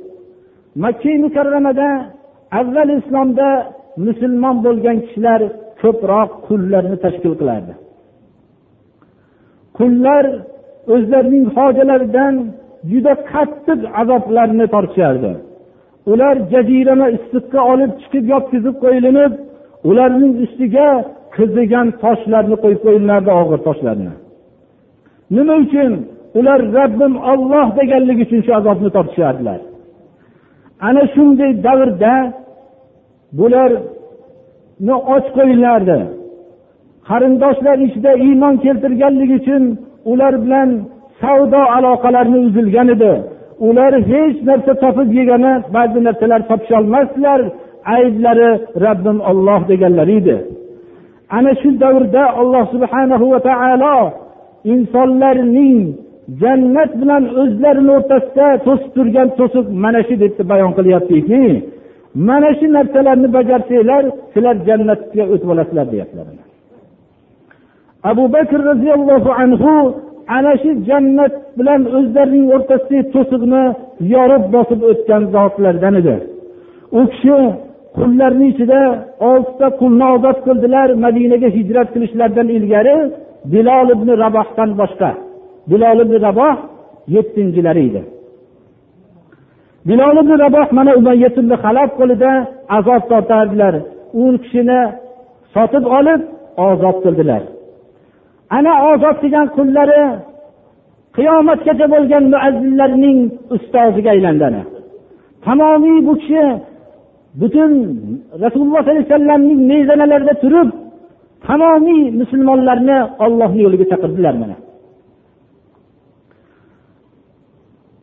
[0.84, 1.88] Makka mukarramada
[2.60, 3.47] avval islomda
[4.05, 5.41] musulmon bo'lgan kishilar
[5.82, 7.73] ko'proq qullarni tashkil qilardi.
[9.80, 10.26] Qullar
[10.94, 12.34] o'zlarining hojalaridan
[12.92, 15.32] juda qattiq azoblarni tortishardi.
[16.12, 19.34] Ular jazirama issiqqa olib chiqib yotqizib qo'yilinib
[19.89, 20.89] ularning ustiga
[21.36, 24.13] qizigan toshlarni qo'yib qo'yilardi og'ir toshlarni.
[25.36, 25.92] Nima uchun
[26.39, 29.60] ular rabbim olloh deganligi uchun shu azobni tortishardilar?
[30.88, 32.13] Ana shunday davrda
[33.39, 36.00] bularni och qo'yilardi
[37.10, 39.63] qarindoshlar ichida iymon keltirganligi uchun
[40.12, 40.69] ular bilan
[41.22, 43.13] savdo aloqalarini uzilgan edi.
[43.67, 47.39] Ular hech narsa topib yegani ba'zi narsalar topisholmasdilar
[47.95, 48.50] ayblari
[48.86, 50.38] rabbim olloh deganlari edi.
[51.38, 53.98] Ana shu davrda alloh subhanahu va taolo
[54.74, 55.78] insonlarning
[56.41, 61.43] jannat bilan o'zlarini o'rtasida to'sib turgan to'siq mana shu deb bayon qilyaptiki
[62.28, 66.48] mana shu narsalarni bajarsanglar sizlar jannatga o'tib olasizlar deyaptilar.
[68.03, 69.73] Abu bakr roziyallohu anhu
[70.38, 73.63] ana shu jannat bilan o'zlarining o'rtasidagi to'siqni
[74.13, 76.15] yorib bosib o'tgan zotlardan edi.
[76.99, 77.38] U kishi
[77.97, 78.81] qullarni ichida
[79.29, 82.97] oltita qulni ozod qildilar madinaga hijrat qilishlaridan ilgari
[83.53, 85.12] bilol ibn rabohdan boshqa.
[85.71, 86.55] Bilol ibn raboh
[87.15, 88.01] yettinchilari edi.
[89.89, 90.91] Bilol ibn raboh mana
[91.65, 92.31] halab qo'lida
[92.77, 93.73] azob tortardilar.
[94.21, 94.79] U kishini
[95.53, 96.21] sotib olib
[96.67, 97.43] ozod qildilar.
[98.57, 100.03] Ana ozod qilgan qullari
[101.15, 103.19] qiyomatgacha bo'lgan muazzinlarning
[103.55, 104.62] ustoziga aylandi
[105.45, 106.45] tamomiy bu kishi
[107.41, 107.71] butun
[108.43, 110.69] rasululloh sollallohu alayhi vasallamning mezanalarida turib
[111.47, 114.57] tamomiy musulmonlarni ollohni yo'liga chaqirdilar mana.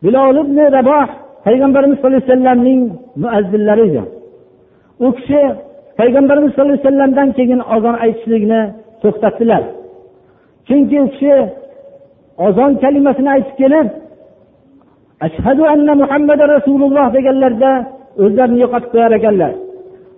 [0.03, 1.07] Bilol ibn raboh
[1.45, 2.81] payg'ambarimiz sallallohu alayhi vasallamning
[3.23, 4.03] muazzinlari edi.
[5.05, 5.41] U kishi
[5.99, 8.61] payg'ambarimiz sallallohu alayhi vasallamdan keyin ozon aytishlikni
[9.01, 9.63] to'xtatdilar.
[10.67, 11.35] Chunki u kishi
[12.45, 13.87] ozon kalimasini aytib kelib
[15.25, 17.71] ashhadu anna muhammad rasululloh deganlarida
[18.23, 19.53] o'zlarini yo'qotib qo'yar ekanlar.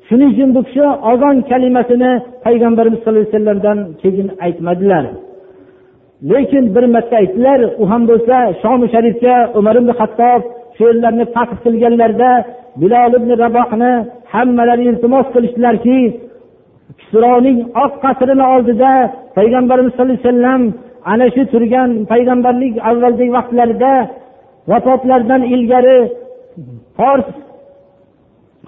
[0.07, 2.11] Shuning uchun bu kishi ozon kalimasini
[2.45, 5.05] payg'ambarimiz sallallohu alayhi vasallamdan keyin aytmadilar.
[6.31, 10.41] Lekin bir marta aytdilar u ham bo'lsa shomi sharifga umar ibn hattob
[10.75, 12.31] shu yerlarni fath qilganlarida
[12.81, 13.91] bilol ibn rabohni
[14.33, 15.97] hammalari iltimos qilishdilarki
[16.99, 18.91] kisroning oq qasrini oldida
[19.37, 20.61] payg'ambarimiz sallallohu alayhi vasallam
[21.11, 23.93] ana shu turgan payg'ambarlik avvalgi vaqtlarida
[24.71, 25.99] vafotlaridan ilgari
[26.97, 27.27] fors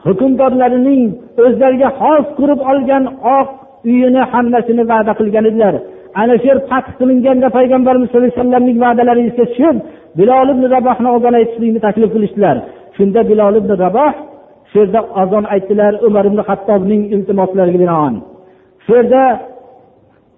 [0.05, 1.03] hukmdorlarining
[1.45, 3.03] o'zlariga xos qurib olgan
[3.37, 3.49] oq
[3.89, 5.75] uyini hammasini va'da qilgan edilar.
[6.21, 9.75] Ana shu yer fath qilinganda payg'ambarimiz sallallohu alayhi vasallamning va'dalari esga tushib
[10.19, 12.55] bilol ibn rabohni ozon aytishlikni taklif qilishdilar.
[12.97, 14.11] Shunda bilol ibn raboh
[14.71, 18.15] shu yerda azon aytdilar umar ibn hattobning iltimoslariga binoan.
[18.85, 19.23] Shu yerda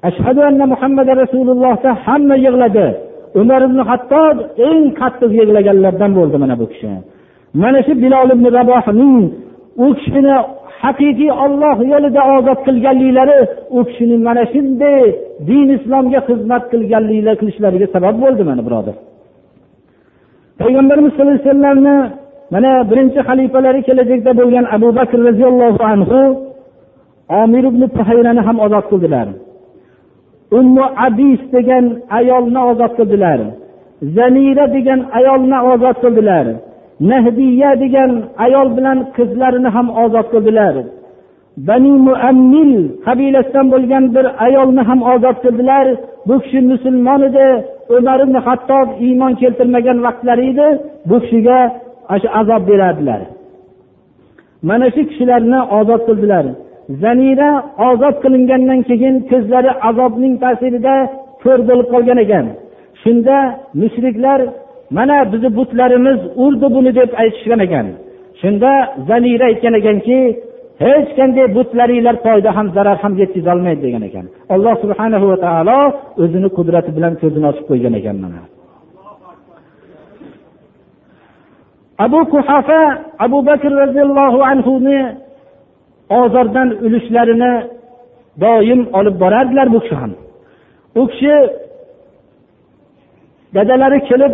[0.10, 2.88] ashhadu anna muhammad rasulullohda hamma yig'ladi.
[3.42, 4.38] Umar ibn hattob
[4.70, 6.92] eng qattiq yig'laganlardan bo'ldi mana bu kishi.
[7.62, 9.16] Mana shu bilol ibn rabohning
[9.86, 10.36] u kishini
[10.82, 13.38] haqiqiy olloh yo'lida ozod qilganliklari
[13.78, 15.04] u kishini mana shunday
[15.50, 18.96] din islomga xizmat qilganliklar qilishlariga sabab bo'ldi mana birodar.
[20.62, 21.98] Payg'ambarimiz sallallohu alayhi vasallamni
[22.54, 26.20] mana birinchi xalifalari kelajakda bo'lgan abu bakr roziyallohu anhu
[27.42, 29.28] omir ibn tahayrani ham ozod qildilar.
[30.60, 31.86] Ummu abis degan
[32.20, 33.40] ayolni ozod qildilar.
[34.16, 36.46] Zanira degan ayolni ozod qildilar.
[37.10, 38.12] Nahdiya degan
[38.46, 40.76] ayol bilan qizlarini ham ozod qildilar.
[41.68, 42.74] Bani muammil
[43.06, 45.86] qabilasidan bo'lgan bir ayolni ham ozod qildilar.
[46.28, 47.48] Bu kishi musulmon edi.
[47.96, 50.68] Umar ibn hattob iymon keltirmagan vaqtlari edi.
[51.10, 51.60] Bu kishiga
[52.22, 53.22] shu azob berardilar.
[54.70, 56.46] Mana shu kishilarni ozod qildilar.
[57.04, 57.52] Zanira
[57.90, 60.96] ozod qilingandan keyin ko'zlari azobning ta'sirida
[61.44, 62.46] ko'r bo'lib qolgan ekan.
[63.04, 63.38] Shunda
[63.82, 64.40] mushriklar
[64.98, 67.88] mana bizni butlarimiz urdi buni deb aytishgan ekan.
[68.42, 68.72] Shunda
[69.10, 70.18] zanira aytgan ekanki
[70.86, 74.26] hech qanday butlaringlar foyda ham zarar ham yetkazolmaydi degan ekan.
[74.54, 75.80] Alloh subhanahu va taolo
[76.24, 78.42] o'zini qudrati bilan ko'zini ochib qo'ygan ekan mana.
[82.00, 82.82] Abu kuhafa
[83.20, 85.16] abu bakr roziyallohu anhuni
[86.10, 87.54] ozordan ulushlarini
[88.42, 90.12] doim olib borardilar bu kishi ham.
[90.96, 91.36] U kishi
[93.56, 94.34] dadalari kelib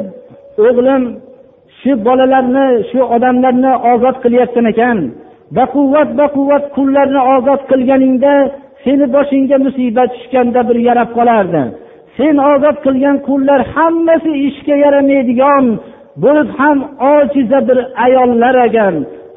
[0.68, 1.04] o'g'lim
[1.80, 4.98] shu bolalarni shu odamlarni ozod qilyapsan ekan.
[5.58, 8.34] Baquvvat baquvvat qullarni ozod qilganingda
[8.84, 11.64] seni boshingga musibat tushganda bir yarab qolardi.
[12.18, 15.66] Sen ozod qilgan qullar hammasi ishga yaramaydigan
[16.24, 16.78] bo'lib ham
[17.14, 18.96] ojiza bir ayollar ekan.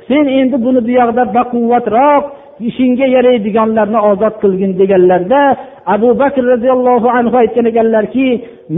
[0.09, 2.25] Sen endi buni bu yoqda baquvvatroq
[2.69, 5.41] ishingga yaraydiganlarni ozod qilgin deganlarda
[5.95, 8.27] abu bakr roziyallohu anhu aytgan ekanlarki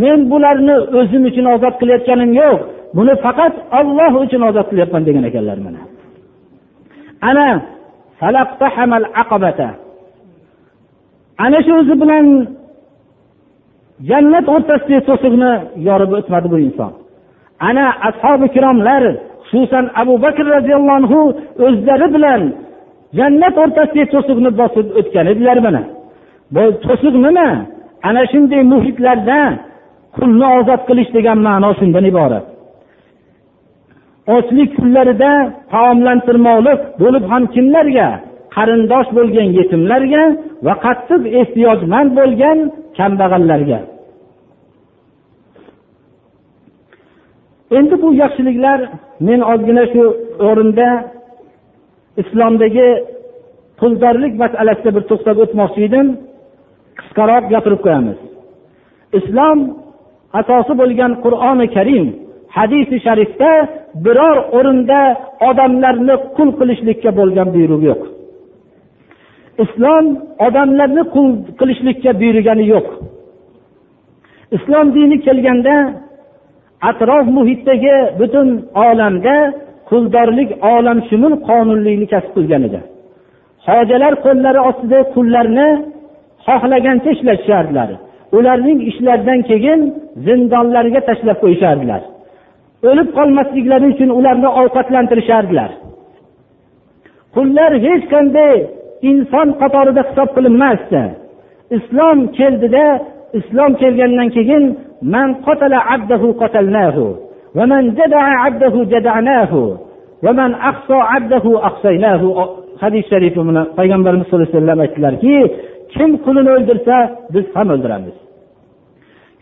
[0.03, 2.59] men bularni o'zim uchun ozod qilayotganim yo'q.
[2.97, 5.81] Buni faqat olloh uchun ozod qilyapman degan ekanlar mana.
[7.29, 7.49] Ana
[11.45, 12.27] ana shu o'zi bilan
[14.09, 15.53] jannat o'rtasidagi to'siqni
[15.89, 16.93] yorib o'tmadi bu inson.
[17.69, 19.03] Ana ashobi ikromlar
[19.49, 21.21] xususan abu bakr roziyallohu anhu
[21.67, 22.43] o'zlari bilan
[23.19, 25.83] jannat o'rtasidagi to'siqni bosib o'tgan edilar mana.
[26.55, 27.49] Bu to'siq nima?
[28.09, 29.39] Ana shunday muhitlarda
[30.17, 32.45] qulni ozod qilish degan ma'no shundan iborat.
[34.37, 35.33] Ochlik kunlarida
[35.73, 38.09] taomlantirmoqlik bo'lib ham kimlarga?
[38.55, 40.23] Qarindosh bo'lgan yetimlarga
[40.67, 42.59] va qattiq ehtiyojmand bo'lgan
[42.99, 43.79] kambag'allarga.
[47.71, 48.81] Endi bu yaxshiliklar
[49.21, 50.03] men ozgina shu
[50.49, 50.89] o'rinda
[52.23, 52.89] islomdagi
[53.79, 56.07] puldorlik masalasida bir to'xtab o'tmoqchi edim.
[57.01, 58.19] Qisqaroq gapirib qo'yamiz.
[59.19, 59.59] Islom
[60.41, 62.07] asosi bo'lgan qur'oni karim
[62.57, 63.51] hadisi sharifda
[64.05, 65.01] biror o'rinda
[65.49, 68.03] odamlarni qul qilishlikka bo'lgan buyruq yo'q.
[69.65, 70.05] Islom
[70.47, 72.87] odamlarni qul qilishlikka buyurgani yo'q.
[74.57, 75.75] Islom dini kelganda
[76.91, 78.49] atrof muhitdagi butun
[78.89, 79.37] olamda
[79.91, 82.81] quldorlik olamshumul qonunlikni kasb qilgan edi.
[83.69, 85.69] Hojalar qo'llari ostida qullarni
[86.47, 87.91] xohlagancha ishlatishardilar
[88.37, 89.81] ularning ishlaridan keyin
[90.27, 92.03] zindonlarga tashlab qo'yishardilar.
[92.89, 95.71] O'lib qolmasliklari uchun ularni ovqatlantirishardilar.
[97.37, 98.55] Qullar hech qanday
[99.11, 101.03] inson qatorida hisob qilinmasdi.
[101.77, 102.85] Islom keldida
[103.39, 104.65] islom kelgandan keyin
[105.15, 107.05] man qatala abdahu qatalnahu
[107.57, 109.61] va man jada'a abdahu jada'nahu
[110.25, 112.27] va man ahso abdahu aqsaynahu
[112.83, 115.37] hadis sharifi buni payg'ambarimiz sallallohu alayhi vasallam aytdilarki
[115.95, 116.97] kim qulini o'ldirsa
[117.35, 118.17] biz ham o'ldiramiz.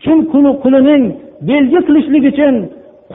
[0.03, 1.03] Kim quli qulining
[1.49, 2.55] belgi qilishlik uchun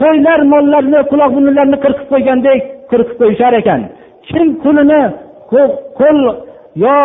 [0.00, 2.60] qo'ylar mollarni quloq burunlarni qirqib qo'ygandek
[2.90, 3.80] qirqib qo'yishar ekan.
[4.28, 5.02] Kim qulini
[6.00, 6.18] qo'l
[6.84, 6.96] yo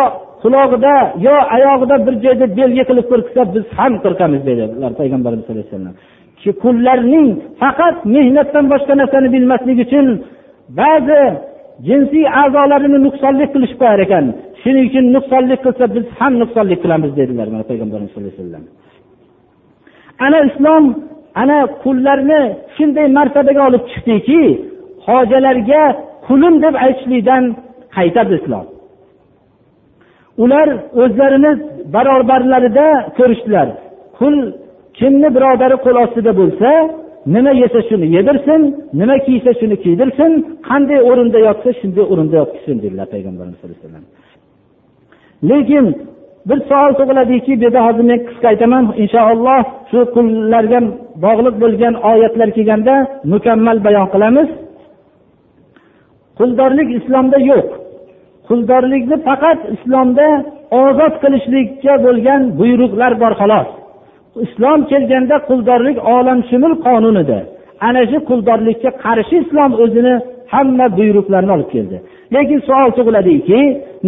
[0.44, 0.94] qulog'ida
[1.26, 5.96] yo oyog'ida bir joyda belgi qilib qo'rqitsa biz ham qo'rqamiz dedilar payg'ambarimiz sallallohu alayhi vasallam.
[6.64, 7.28] Qullarning
[7.62, 10.06] faqat mehnatdan boshqa narsani bilmasligi uchun
[10.80, 11.22] ba'zi
[11.88, 14.24] jinsiy a'zolarini nuqsonlik qilishib qo'yar ekan.
[14.62, 18.64] Shuning uchun nuqsonlik qilsa biz ham nuqsonlik qilamiz dedilar mana payg'ambarimiz sallallohu alayhi vasallam.
[20.26, 20.84] Ana islom
[21.42, 22.42] ana qullarni
[22.76, 24.42] shunday martabaga olib chiqdiki
[25.06, 25.82] hojalarga
[26.26, 27.44] qulim deb aytishlikdan
[27.96, 28.66] qaytadi islom.
[30.42, 30.68] Ular
[31.02, 31.52] o'zlarini
[31.94, 32.86] barobarlarida
[33.18, 33.68] ko'rishdilar.
[34.18, 34.34] Qul
[34.98, 36.70] kimni birodari qo'l ostida bo'lsa
[37.34, 38.60] nima yesa shuni yedirsin
[39.00, 40.30] nima kiysa shuni kiydirsin
[40.68, 44.06] qanday o'rinda yotsa shunday o'rinda yotqizsin dedilar payg'ambarimiz sallallohu alayhi vasallam.
[45.50, 45.86] Lekin
[46.48, 48.84] bir savol tug'iladiki bu yerda hozir men qisqa aytaman.
[49.02, 49.60] Inshaalloh
[49.90, 50.80] shu qullarga
[51.24, 52.94] bog'liq bo'lgan oyatlar kelganda
[53.32, 54.48] mukammal bayon qilamiz.
[56.38, 57.68] Quldorlik islomda yo'q.
[58.48, 60.28] Quldorlikni faqat islomda
[60.82, 63.68] ozod qilishlikka bo'lgan buyruqlar bor xolos.
[64.46, 67.38] Islom kelganda quldorlik olamshumul qonun edi
[67.88, 70.14] ana shu quldorlikka qarshi islom o'zini
[70.52, 71.96] hamma buyruqlarni olib keldi.
[72.34, 73.60] Lekin savol tug'iladiki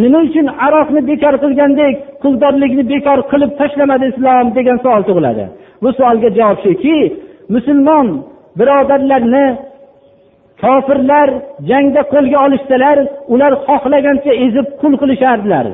[0.02, 5.44] nima uchun aroqni bekor qilgandek quldorlikni bekor qilib tashlamadi islom degan savol tug'iladi.
[5.82, 6.96] Bu savolga javob shuki
[7.54, 8.06] musulmon
[8.58, 9.46] birodarlarni
[10.62, 11.28] kofirlar
[11.70, 12.98] jangda qo'lga olishsalar
[13.34, 15.66] ular xohlagancha ezib qul qilishardilar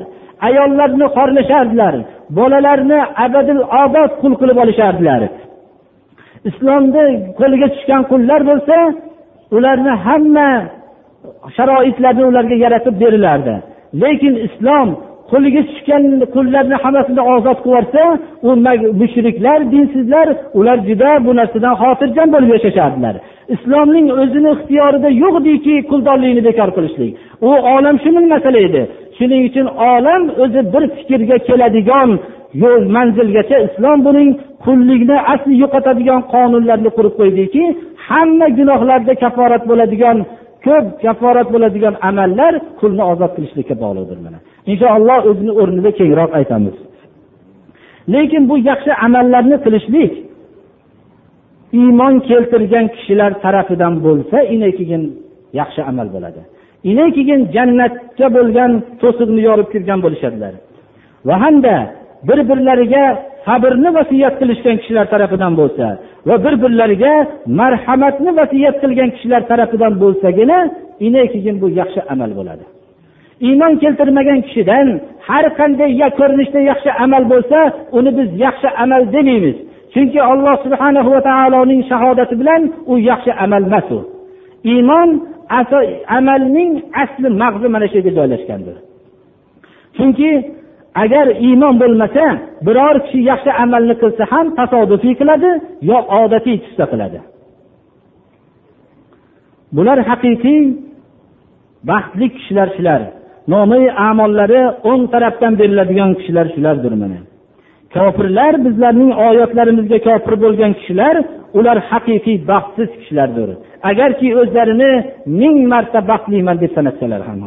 [0.47, 1.95] ayollarni xorlashardilar
[2.37, 5.21] bolalarni abadil obod qul qilib olishardilar.
[6.49, 7.05] Islomni
[7.39, 8.77] qo'liga tushgan qullar bo'lsa
[9.55, 10.49] ularni hamma
[11.57, 13.55] sharoitlarni ularga yaratib berilardi.
[14.01, 14.87] Lekin islom
[15.31, 16.03] qo'liga tushgan
[16.35, 18.03] qullarni hammasini ozod qilib yuborsa
[18.47, 18.49] u
[19.01, 20.27] mushriklar dinsizlar
[20.59, 23.15] ular juda bu narsadan xotirjam bo'lib yashashardilar.
[23.55, 27.11] Islomning o'zini ixtiyorida yo'q yo'qdiki quldorlikni bekor qilishlik.
[27.47, 28.81] U olam shuni masala edi.
[29.17, 32.09] Shuning uchun olam o'zi bir fikrga keladigan
[32.63, 34.29] yo'l manzilgacha islom buning
[34.65, 37.63] qullikni asli yo'qotadigan qonunlarni qurib qo'ydiki
[38.07, 40.17] hamma gunohlarda kaforat bo'ladigan
[40.65, 44.39] ko'p kaforat bo'ladigan amallar qulni ozod qilishlikka bog'liqdir mana.
[44.71, 46.75] Inshaalloh o'zini o'rnida kengroq aytamiz.
[48.13, 50.11] Lekin bu yaxshi amallarni qilishlik
[51.79, 54.37] iymon keltirgan kishilar tarafidan bo'lsa
[54.79, 55.03] keyin
[55.59, 56.41] yaxshi amal bo'ladi.
[57.17, 58.71] Keyin jannatga bo'lgan
[59.01, 60.53] to'siqni yorib kirgan bo'lishadilar.
[61.27, 61.75] Va hamda
[62.27, 63.03] bir birlariga
[63.45, 65.85] sabrni vasiyat qilishgan kishilar tarafidan bo'lsa
[66.27, 67.13] va bir birlariga
[67.59, 70.59] marhamatni vasiyat qilgan kishilar tarafidan bo'lsagina
[71.33, 72.65] keyin bu yaxshi amal bo'ladi.
[73.47, 74.87] Iymon keltirmagan kishidan
[75.27, 77.57] har qanday ko'rinishda yaxshi amal bo'lsa
[77.97, 79.57] uni biz yaxshi amal demaymiz
[79.93, 83.99] chunki alloh subhana va taoloning shahodati bilan u yaxshi amal emas u.
[84.71, 85.09] Iymon
[86.17, 86.71] amalning
[87.03, 88.75] asli mag'zi mana shu yerga joylashgandir.
[89.97, 90.31] Chunki
[91.03, 92.25] agar iymon bo'lmasa
[92.65, 95.51] biror kishi yaxshi amalni qilsa ham tasodifiy qiladi
[95.89, 97.19] yo odatiy tusda qiladi.
[99.75, 100.63] Bular haqiqiy
[101.89, 103.01] baxtli kishilar shular.
[103.53, 107.19] Nomi amollari o'ng tarafdan beriladigan kishilar shulardir mana.
[107.95, 111.15] Kofirlar bizlarning oyatlarimizga kofir bo'lgan kishilar
[111.57, 113.49] ular haqiqiy baxtsiz kishilardir.
[113.89, 114.91] Agarki o'zlarini
[115.39, 117.39] ming marta baxtliman deb sanatsalar ham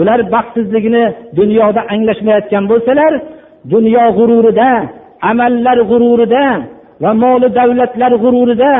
[0.00, 1.04] ular baxtsizligini
[1.38, 3.12] dunyoda anglashmayotgan bo'lsalar
[3.72, 4.70] dunyo g'ururida
[5.30, 6.44] amallar g'ururida
[7.02, 8.72] va moli davlatlar g'ururida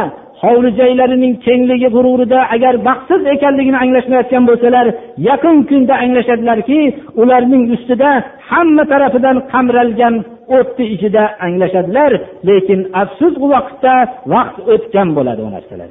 [0.46, 4.86] hovli joylarining kengligi g'ururida agar baxtsiz ekanligini anglashmayotgan bo'lsalar
[5.28, 6.80] yaqin kunda anglashadilarki
[7.22, 8.10] ularning ustida
[8.50, 10.14] hamma tarafidan qamralgan
[10.56, 12.12] o'tni ichida anglashadilar
[12.48, 13.94] lekin afsus u vaqtda
[14.34, 15.90] vaqt o'tgan bo'ladi u narsalar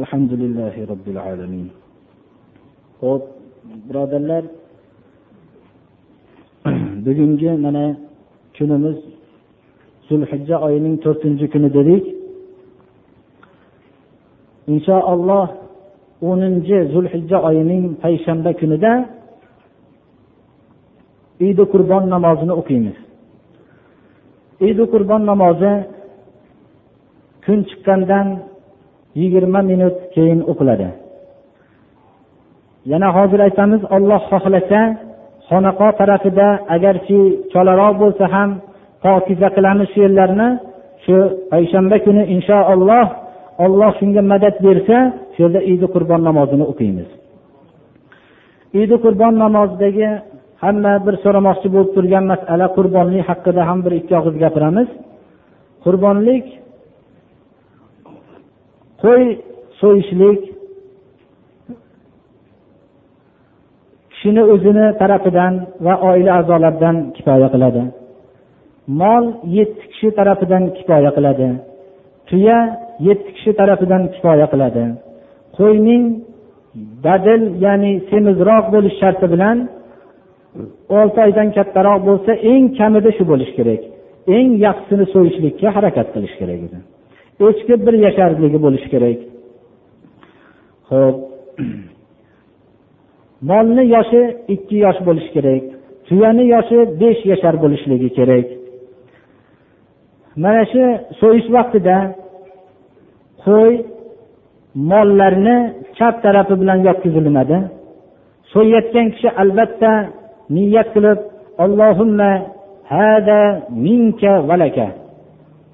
[0.00, 1.68] alhamdulillahi robbil alamin.
[3.00, 3.24] Ho'p
[3.88, 4.44] birodarlar
[7.04, 7.84] bugungi mana
[8.56, 8.98] kunimiz
[10.08, 12.04] zulhijja oyining to'rtinchi kuni dedik.
[14.72, 15.46] Inshaalloh
[16.28, 18.92] o'ninchi zulhijja oyining payshanba kunida
[21.48, 22.96] idi qurbon namozini o'qiymiz.
[24.68, 25.72] Idi qurbon namozi
[27.44, 28.26] kun chiqqandan
[29.20, 30.88] yigirma minut keyin o'qiladi.
[32.92, 34.80] Yana hozir aytamiz olloh xohlasa
[35.50, 37.20] xonaqo tarafida agarchi
[37.52, 38.50] cholaroq bo'lsa ham
[39.02, 40.48] pokiza qilamiz shu yerlarni.
[41.04, 41.16] Shu
[41.50, 43.06] payshanba kuni inshaalloh
[43.64, 44.98] olloh shunga madad bersa
[45.34, 47.08] shu yerda idi qurbon namozini o'qiymiz.
[48.82, 50.08] Idi qurbon namozidagi
[50.64, 54.88] hamma bir so'ramoqchi bo'lib turgan masala qurbonlik haqida ham bir ikki og'iz gapiramiz.
[55.84, 56.44] Qurbonlik
[59.02, 59.24] qo'y
[59.80, 60.40] so'yishlik
[64.26, 65.54] kishini o'zini tarafidan
[65.86, 67.82] va oila a'zolaridan kifoya qiladi.
[69.00, 69.24] Mol
[69.58, 71.46] yetti kishi tarafidan kifoya qiladi.
[72.28, 72.58] Tuya
[73.08, 74.84] yetti kishi tarafidan kifoya qiladi.
[75.58, 76.02] Qo'yning
[77.06, 79.56] dadil ya'ni semizroq bo'lish sharti bilan
[80.98, 83.82] olti oydan kattaroq bo'lsa eng kamida shu bo'lishi kerak.
[84.36, 86.78] Eng yaxshisini so'yishlikka harakat qilish kerak edi.
[87.48, 89.18] Echki bir yasharligi bo'lishi kerak.
[90.90, 91.16] Ho'p
[93.50, 94.22] molni yoshi
[94.54, 95.64] ikki yosh bo'lishi kerak
[96.06, 98.46] tuyani yoshi besh yashar bo'lishligi kerak.
[100.42, 100.82] Mana shu
[101.20, 101.96] so'yish vaqtida
[103.44, 103.72] qo'y
[104.90, 105.56] mollarni
[105.98, 107.58] chap tarafi bilan yotqizilinadi
[108.52, 109.92] so'yayotgan kishi albatta
[110.54, 111.18] niyat qilib
[111.64, 112.30] allohimma
[112.92, 113.40] hada
[113.84, 114.86] minka valaka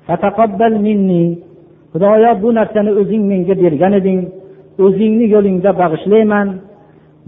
[0.06, 1.24] fataqabbal minni
[1.92, 4.20] xudoyo bu narsani o'zing menga bergan eding
[4.84, 6.46] o'zingni yo'lingda bag'ishlayman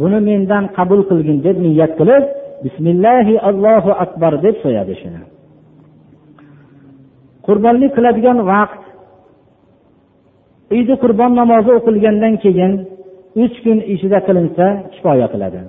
[0.00, 2.24] buni mendan qabul qilgin deb niyat qilib
[2.64, 5.22] bismillahi allohu akbar deb so'yadi shuni.
[7.46, 8.82] Qurbonlik qiladigan vaqt
[10.80, 12.72] idi qurbon namozi o'qilgandan keyin
[13.44, 15.60] uch kun ichida qilinsa kifoya qiladi.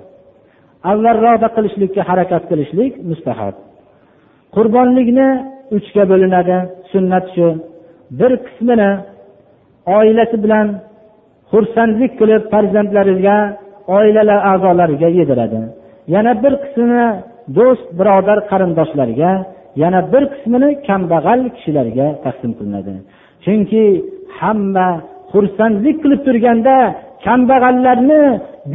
[0.90, 3.54] Avvalroqda qilishlikka harakat qilishlik mustahab.
[4.56, 5.28] Qurbonlikni
[5.76, 6.56] uchga bo'linadi
[6.92, 7.48] sunnat shu.
[8.18, 8.90] Bir qismini
[9.98, 10.66] oilasi bilan
[11.50, 13.38] xursandlik qilib farzandlariga
[13.96, 15.60] oilalar a'zolariga yediradi.
[16.14, 17.06] Yana bir qismini
[17.58, 19.30] do'st birodar qarindoshlarga
[19.82, 22.94] yana bir qismini kambag'al kishilarga taqsim qilinadi.
[23.44, 23.82] Chunki
[24.38, 24.88] hamma
[25.32, 26.76] xursandlik qilib turganda
[27.26, 28.22] kambag'allarni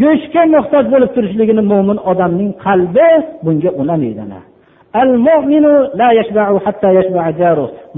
[0.02, 3.10] go'shtga muhtoj bo'lib turishligini mo'min odamning qalbi
[3.46, 4.24] bunga unamaydi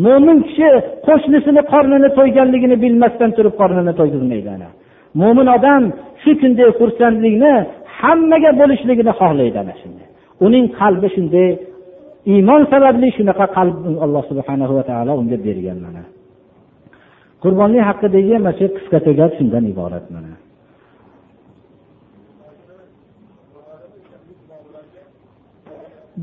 [0.06, 0.70] mo'min kishi
[1.08, 4.68] qo'shnisini qornini to'yganligini bilmasdan turib qornini to'ygizmaydi
[5.22, 5.84] mo'min odam
[6.24, 7.54] shu kunday xursandlikni
[8.00, 10.08] hammaga bo'lishligini xohlaydi ana shunday.
[10.46, 11.50] Uning qalbi shunday
[12.34, 16.04] iymon sababli shunaqa qalb alloh subhana va taolo unga bergan mana.
[17.44, 20.32] Qurbonlik haqidagi mana shu qisqacha gap shundan iborat mana.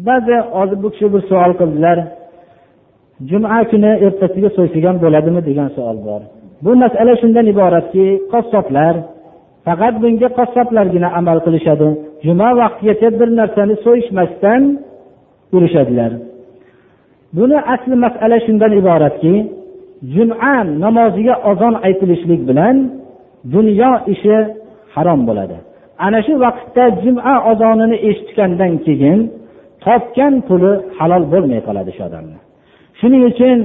[0.06, 1.98] Ba'zi hozir bu kishi bir savol qildilar
[3.30, 5.40] juma kuni ertasiga so'ysak ham bo'ladimi?
[5.48, 6.22] degan savol bor.
[6.64, 8.94] Bu masala shundan iboratki qassoblar
[9.66, 11.88] faqat bunga qassoblargina amal qilishadi.
[12.26, 14.62] Juma vaqtigacha bir narsani so'yishmasdan
[15.56, 16.12] urishadilar.
[17.36, 19.34] Buni asli masala shundan iboratki
[20.14, 20.54] juma
[20.84, 22.76] namoziga ozon aytilishlik bilan
[23.54, 24.36] dunyo ishi
[24.94, 25.56] harom bo'ladi.
[26.06, 29.20] Ana shu vaqtda juma ozonini eshitgandan keyin
[29.84, 32.38] topgan puli halol bo'lmay qoladi shu odamni.
[33.00, 33.58] Shuning uchun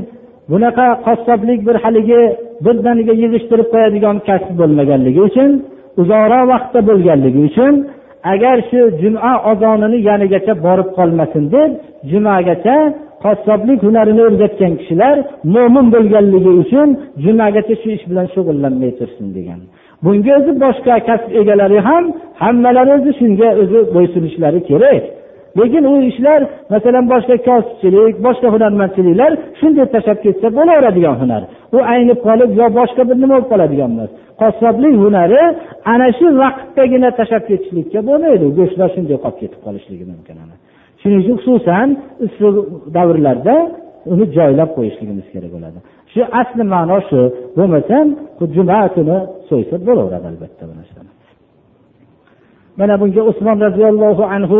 [0.51, 2.21] bunaqa qassoblik bir haligi
[2.65, 5.49] birdaniga yig'ishtirib qo'yadigan kasb bo'lmaganligi uchun
[6.01, 7.73] uzoqroq vaqtda bo'lganligi uchun
[8.33, 11.71] agar shu juma ozonini yanigacha borib qolmasin deb
[12.11, 12.77] jumagacha
[13.25, 15.15] qassoblik hunarini o'rgatgan kishilar
[15.55, 16.89] mo'min bo'lganligi uchun
[17.23, 19.59] jumagacha shu ish bilan shug'ullanmay tursin degan.
[20.03, 22.03] Bunga o'zi boshqa kasb egalari ham
[22.41, 25.03] hammalari o'zi shunga o'zi bo'ysunishlari kerak.
[25.59, 26.41] Lekin u ishlar
[26.73, 31.41] masalan boshqa kosibchilik boshqa hunarmandchiliklar shunday tashlab ketsa bo'laveradigan hunar.
[31.75, 35.41] U aynib qolib yo boshqa bir nima bo'lib qoladigan emas qassoblik hunari
[35.93, 38.45] ana shu vaqtdagina tashlab ketishlikka bo'lmaydi.
[38.57, 40.35] Go'shtlar shunday qolib ketib qolishligi mumkin
[41.01, 41.87] shuning uchun xususan
[42.25, 42.55] issiq
[42.95, 43.55] davrlarda
[44.11, 45.79] uni joylab qo'yishligimiz kerak bo'ladi.
[46.13, 47.19] Shu asli ma'no shu.
[47.57, 47.97] Bo'lmasa
[48.55, 49.17] juma kuni
[49.49, 51.11] so'ysa bo'laveradi albatta bu narsani.
[52.79, 54.59] Mana bunga usmon roziyallohu anhu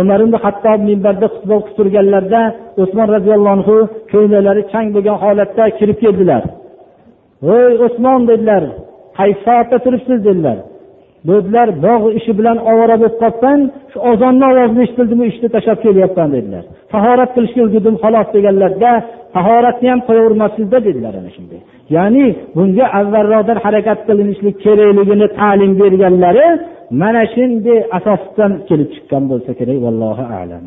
[0.00, 2.42] umar ibn hattob minbarda xutba o'qib turganlarida
[2.82, 3.76] usmon roziyallohu anhu
[4.12, 6.42] ko'ngillari chang bo'lgan holatda kirib keldilar.
[7.46, 8.62] Voy usmon dedilar.
[9.18, 10.18] Qaysi soatda turibsiz?
[10.28, 10.58] dedilar.
[11.28, 13.60] Dedilar bog' ishi bilan ovora bo'lib qolibman
[13.92, 16.64] shu ozonni ovozini eshitildimi ishni tashlab kelyapman dedilar.
[16.92, 18.92] Tahorat qilishga ulgurdim xolos deganlarda
[19.36, 21.60] tahoratni ham qo'yavermabsizda dedilar ana shunday.
[21.96, 22.26] Ya'ni
[22.56, 26.46] bunga avvalroqdan harakat qilinishlik kerakligini ta'lim berganlari
[27.01, 30.65] mana shunday asosdan kelib chiqqan bo'lsa kerak vallohu alam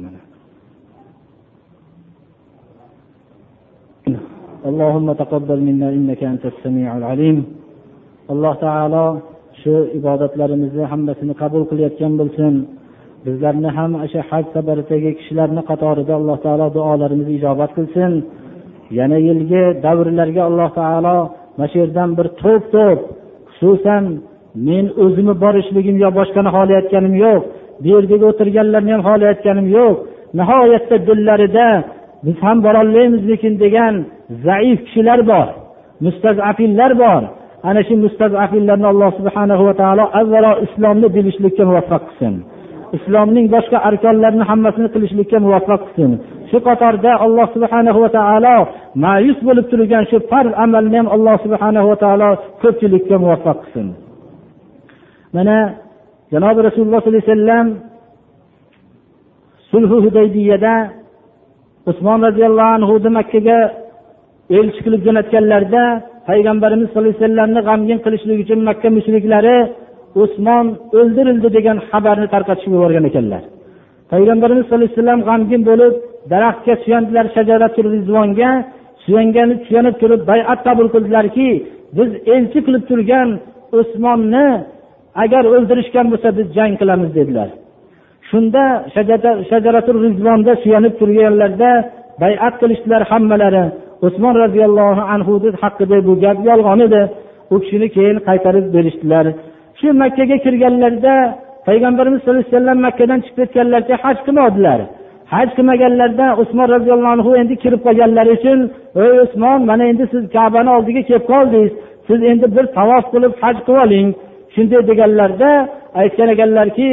[4.71, 7.39] اللهم تقبل منا انك انت السميع العليم
[8.33, 9.07] alloh taolo
[9.61, 12.55] shu ibodatlarimizni hammasini qabul qilayotgan bo'lsin
[13.25, 18.13] bizlarni ham o'sha haj safaridagi kishilarni qatorida alloh taolo duolarimizni ijobat qilsin
[18.99, 21.17] yana yilgi davrlarga alloh taolo
[21.57, 23.01] mana shu yerdan bir to'p to'p
[23.57, 24.05] xususan
[24.68, 27.42] men o'zimni borishligim yo boshqani xohlayotganim yo'q.
[27.82, 29.96] Bu yerdagi o'tirganlarni ham xohlayotganim yo'q.
[30.40, 31.68] Nihoyatda dillarida
[32.26, 33.94] biz ham borolmaymiz lekin degan
[34.46, 35.48] zaif kishilar bor
[36.06, 37.22] mustazafinlar bor.
[37.70, 42.34] Ana shu mustazafinlarni alloh subhanahu va taolo avvalo islomni bilishlikka muvaffaq qilsin.
[42.98, 46.12] Islomning boshqa arkonlarini hammasini qilishlikka muvaffaq qilsin.
[46.50, 48.56] Shu qatorda alloh subhanahu va taolo
[49.04, 52.30] ma'yus bo'lib turgan shu farz amalni ham alloh subhanahu va taolo
[52.62, 53.88] ko'pchilikka muvaffaq qilsin.
[55.36, 55.58] Mana
[56.34, 57.68] janobi rasululloh sollallohu alayhi vasallam
[59.72, 60.76] sulhi hudaybiyada
[61.90, 63.60] usmon roziyallohu anhuni makkaga
[64.58, 65.84] elchi qilib jo'natganlarida
[66.30, 69.58] payg'ambarimiz sallallohu alayhi vasallamni g'amgin qilishlik uchun makka mushriklari
[70.24, 70.66] usmon
[71.00, 73.44] o'ldirildi degan xabarni tarqatishib yuborgan ekanlar.
[74.12, 75.94] Payg'ambarimiz sallallohu alayhi vasallam g'amgin bo'lib
[76.32, 78.52] daraxtga suyandilar shajaratul rizvonga
[79.04, 81.50] suyangani suyanib turib bayat qabul qildilarki
[81.98, 83.30] biz elchi qilib turgan
[83.80, 84.48] usmonni
[85.24, 87.50] agar o'ldirishgan bo'lsa biz jang qilamiz dedilar.
[88.30, 88.64] Shunda
[89.52, 91.72] shajaratul rizvonda suyanib turganlarda
[92.22, 93.66] bayat qilishdilar hammalari.
[94.08, 97.02] Usmon roziyallohu anhu haqida bu gap yolg'on edi.
[97.54, 99.26] U kishini keyin qaytarib berishdilar.
[99.80, 101.14] Shu makkaga kirganlarida
[101.68, 104.80] payg'ambarimiz sallallohu alayhi vasallam makkadan chiqib ketganlarida haj qilmadilar.
[105.34, 108.60] Haj qilmaganlarida usmon roziyallohu anhu endi kirib qolganlari uchun
[109.04, 111.74] ey usmon mana endi siz kabani oldiga kelib qoldingiz.
[112.08, 114.08] Siz endi bir tavof qilib haj qilib oling
[114.58, 115.52] shunday deganlarda
[116.02, 116.88] aytgan ekanlarki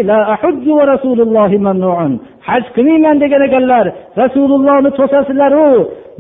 [2.49, 3.85] haj qilmayman degan ekanlar
[4.23, 5.69] rasulullohni to'sasizlaru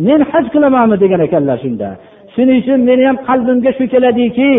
[0.06, 1.88] men haj qilamanmi degan ekanlar shunda.
[2.34, 4.52] Shuning uchun meni ham qalbimga shu keladiki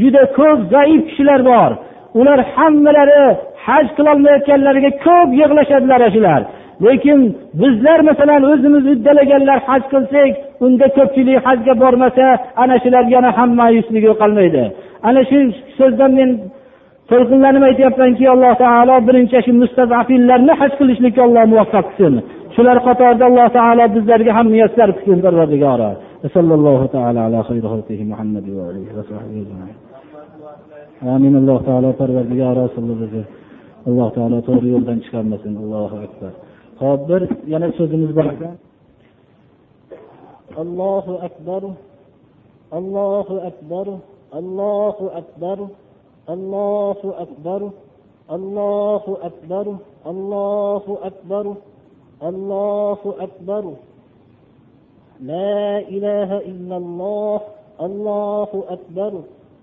[0.00, 1.70] juda ko'p zaif kishilar bor.
[2.20, 3.24] Ular hammalari
[3.66, 6.40] haj qilolmayotganlariga ko'p yig'lashadilar shular
[6.86, 7.20] lekin
[7.60, 10.32] bizlar masalan o'zimiz uddalaganlar haj qilsak
[10.64, 12.26] unda ko'pchilik hajga bormasa
[12.62, 14.64] ana shular yana ham ma'yuslik yo'qolmaydi.
[15.08, 15.38] Ana shu
[15.78, 16.30] so'zdan men
[17.10, 22.14] to'lqinlanib aytyapmanki alloh taolo birinchi shu mustazafillarni haj qilishlikka alloh muvaffaq qilsin.
[22.54, 25.90] Shular qatorida alloh taolo bizlarga ham muyassar qilsin parvardigori
[26.36, 29.44] sallallohu taolo ala xayri xalqihi muhammad va alihi va sahbihi
[31.14, 31.32] amin.
[31.40, 32.64] Alloh taolo parvardigori
[33.02, 33.22] bizni
[33.88, 35.52] alloh taolo to'g'ri yo'ldan chiqarmasin.
[35.62, 36.32] Allohu akbar.
[36.82, 37.22] Hop bir
[37.52, 38.26] yana so'zimiz bor.
[38.34, 38.54] Ekan
[40.62, 41.62] allohu akbar.
[42.78, 43.86] Allohu akbar.
[44.32, 45.58] Allohu akbar
[46.28, 47.60] allohu akbar
[48.28, 49.66] allohu akbar
[50.04, 51.46] allohu akbar
[52.20, 53.64] allohu akbar
[55.20, 57.40] لا إله إلا الله
[57.80, 59.12] الله أكبر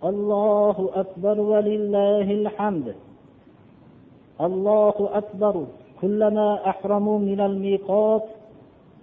[0.04, 2.96] الله أكبر ولله الحمد.
[4.42, 5.56] الله أكبر
[6.02, 8.24] كلما أحرموا من الميقات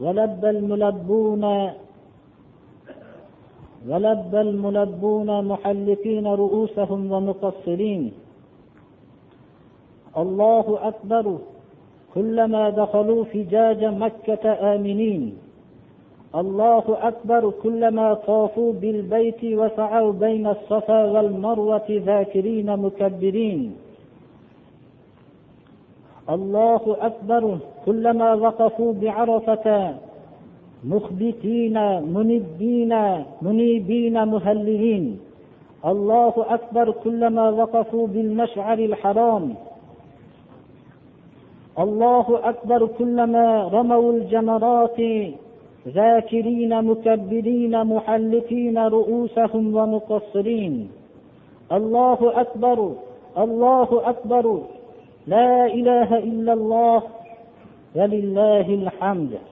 [0.01, 1.45] ولبى الملبون
[3.89, 8.13] ولبى الملبون محلقين رؤوسهم ومقصرين.
[10.17, 11.39] الله أكبر.
[12.15, 15.39] كلما دخلوا فجاج مكة آمنين.
[16.35, 17.51] الله أكبر.
[17.63, 23.77] كلما طافوا بالبيت وسعوا بين الصفا والمروة ذاكرين مكبرين.
[26.31, 27.59] الله أكبر.
[27.87, 29.95] كلما وقفوا بعرفة
[30.85, 32.95] مخبتين منبين
[33.43, 35.21] منيبين مهللين
[35.87, 39.55] الله أكبر كلما وقفوا بالمشعر الحرام.
[41.79, 45.01] الله أكبر كلما رموا الجمرات
[45.89, 50.91] ذاكرين مكبرين محلقين رؤوسهم ومقصرين.
[51.73, 52.93] الله أكبر
[53.39, 54.63] الله أكبر.
[55.27, 57.03] لا إله إلا الله.
[57.97, 59.52] ولله الحمد.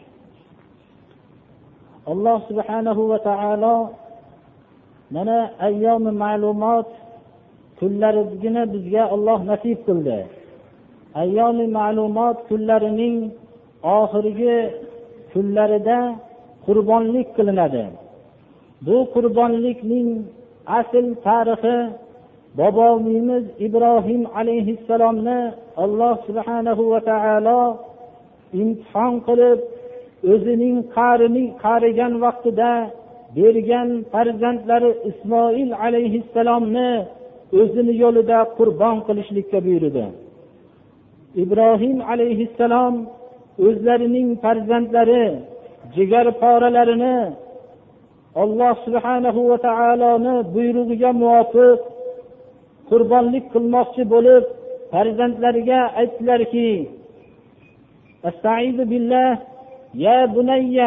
[2.13, 3.77] Alloh subhanahu va taolo
[5.15, 5.39] mana
[5.69, 6.89] ayyomi ma'lumot
[7.79, 10.19] kunlarigina bizga olloh nasib qildi.
[11.23, 13.17] Ayyomi ma'lumot kunlarining
[13.99, 14.57] oxirgi
[15.33, 15.99] kunlarida
[16.67, 17.85] qurbonlik qilinadi.
[18.87, 20.09] Bu qurbonlikning
[20.79, 21.77] asl tarixi
[22.59, 25.41] bobomiz ibrohim alayhissalomni
[25.85, 27.61] alloh subhanahu va taolo
[28.61, 29.59] imtihon qilib
[30.33, 32.73] o'zining qarining qarigan vaqtida
[33.37, 36.91] bergan farzandlari ismoil alayhissalomni
[37.61, 40.05] o'zini yo'lida qurbon qilishlikka buyurdi.
[41.43, 42.95] Ibrohim alayhissalom
[43.67, 45.25] o'zlarining farzandlari
[45.95, 47.19] jigar poralarini
[48.43, 51.79] alloh subhanahu va taoloni buyrug'iga muvofiq
[52.91, 54.45] qurbonlik qilmoqchi bo'lib
[54.93, 56.71] farzandlariga aytdilarki
[59.96, 60.82] يا بني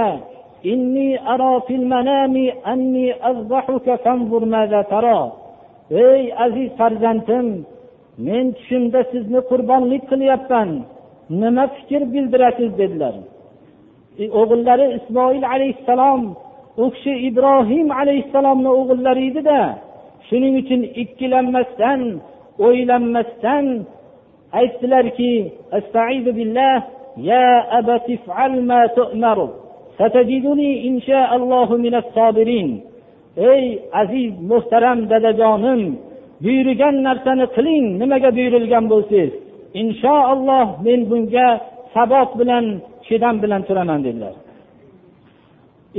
[0.67, 2.35] إني أرى في المنام
[2.73, 5.33] أني أذبحك فانظر ماذا ترى
[5.91, 7.47] ey aziz farzandim
[8.27, 10.71] men tushimda sizni qurbonlik qilyapman
[11.43, 13.15] nima fikr bildirasiz dedilar
[14.23, 16.23] e, o'g'illari ismoil alayhissalom
[16.83, 19.61] u kishi ibrohim alayhissalomni o'g'illari edida
[20.29, 22.01] shuning uchun ikkilanmasdan
[22.67, 23.65] o'ylanmasdan
[24.61, 25.33] aytdilarki
[27.31, 29.39] يا أبت افعل ما تؤمر
[29.99, 32.81] ستجدني إن شاء الله من الصابرين
[33.39, 35.83] ey aziz muhtaram dadajonim
[36.45, 39.33] buyurgan narsani qiling nimaga buyurilgan bo'lsangiz
[39.83, 41.49] inshaalloh men bunga
[41.95, 42.65] sabot bilan
[43.07, 44.35] chidam bilan turaman dedilar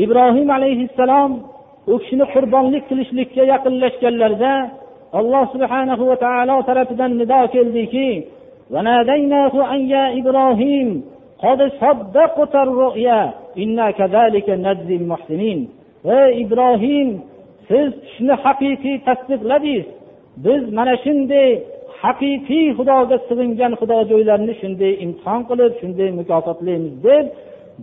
[0.04, 1.32] ibrohim alayhissalom
[1.92, 4.54] u kishini qurbonlik qilishlikka yaqinlashganlarida
[5.20, 8.10] alloh subhanahu va taolo tarafidan nido keldiki
[8.74, 10.90] وناديناه أن يا إبراهيم
[11.44, 13.22] قد صدقت الرؤيا
[13.64, 15.60] إنا كذلك نجزي المحسنين
[16.06, 17.10] ey ibrohim
[17.68, 19.86] siz tushni haqiqiy tasdiqladingiz
[20.46, 21.50] biz mana shunday
[22.02, 27.26] haqiqiy xudoga sig'ingan xudojo'ylarni shunday imtihon qilib shunday mukofotlaymiz deb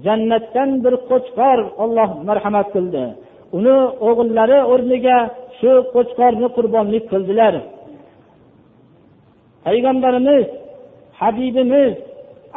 [0.04, 3.04] jannatdan bir qo'chqor olloh marhamat qildi
[3.58, 3.76] uni
[4.08, 5.18] o'g'illari o'rniga
[5.58, 7.54] shu qo'chqorni qurbonlik qildilar
[9.66, 10.46] payg'ambarimiz
[11.21, 11.93] habibimiz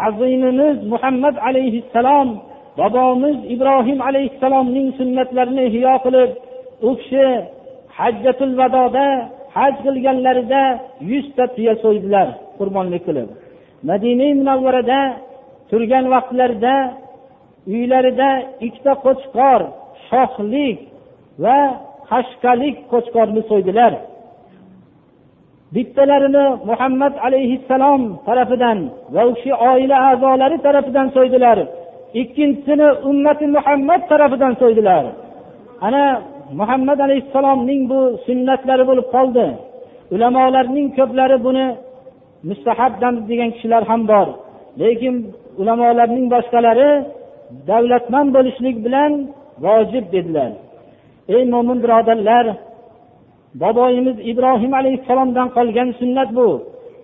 [0.07, 2.29] azimimiz muhammad alayhissalom
[2.79, 6.31] bobomiz ibrohim alayhissalomning sunnatlarini ihyo qilib
[6.89, 7.27] u kishi
[7.99, 9.07] hajjatul vadoda
[9.57, 10.63] haj qilganlarida
[11.11, 13.29] yuzta tuya so'ydilar qurbonlik qilib.
[13.89, 15.01] Madina munavvarada
[15.71, 16.75] turgan vaqtlarida
[17.75, 18.31] uylarida
[18.67, 19.61] ikkita qo'chqor
[20.09, 20.79] shohlik
[21.45, 21.59] va
[22.11, 23.93] qashqalik qo'chqorni so'ydilar.
[25.75, 28.79] Bittalarini muhammad alayhissalom tarafidan
[29.15, 31.59] va u kishi oila a'zolari tarafidan so'ydilar.
[32.21, 35.05] Ikkinchisini ummati muhammad tarafidan so'ydilar.
[35.87, 36.05] Ana
[36.61, 39.47] muhammad alayhissalomning bu sunnatlari bo'lib qoldi.
[40.15, 41.67] Ulamolarning ko'plari buni
[42.49, 44.27] mustahabdan degan kishilar ham bor.
[44.81, 45.15] Lekin
[45.61, 46.91] ulamolarning boshqalari
[47.71, 49.13] davlatmand bo'lishlik bilan
[49.65, 50.51] vojib dedilar.
[51.35, 52.45] Ey mo'min birodarlar
[53.63, 56.49] boboyimiz ibrohim alayhissalomdan qolgan sunnat bu.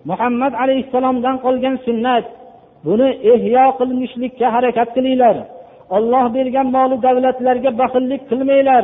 [0.09, 2.25] Muhammad alayhissalomdan qolgan sunnat.
[2.85, 5.35] Buni ehyo qilishlikka harakat qilinglar.
[5.95, 8.83] Olloh bergan moli davlatlarga baxillik qilmanglar.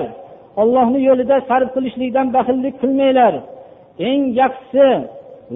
[0.61, 3.34] Ollohni yo'lida sarf qilishlikdan baxillik qilmanglar.
[4.09, 4.88] Eng yaxshisi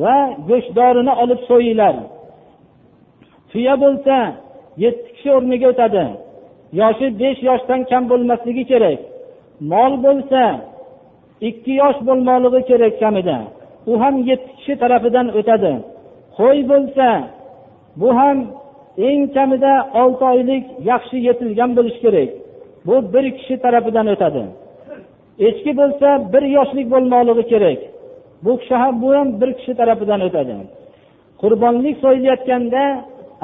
[0.01, 0.18] va
[0.49, 1.95] go'shtdorini olib so'yinglar.
[3.51, 4.16] Tuya bo'lsa
[4.84, 6.05] yetti kishi o'rniga o'tadi.
[6.80, 8.99] Yoshi besh yoshdan kam bo'lmasligi kerak.
[9.72, 10.41] Mol bo'lsa
[11.49, 13.37] ikki yosh bo'lmoqligi kerak kamida
[13.91, 15.73] u ham yetti kishi tarafidan o'tadi.
[16.37, 17.07] Qo'y bo'lsa
[18.01, 18.37] bu ham
[19.07, 22.29] eng kamida olti oylik yaxshi yetilgan bo'lishi kerak.
[22.87, 24.43] Bu bir kishi tarafidan o'tadi.
[25.47, 27.79] Echki bo'lsa bir yoshlik bo'lmoqligi kerak.
[28.43, 30.55] Bu kishi ham bu ham bir kishi tarafidan o'tadi.
[31.41, 32.83] Qurbonlik so'yilayotganda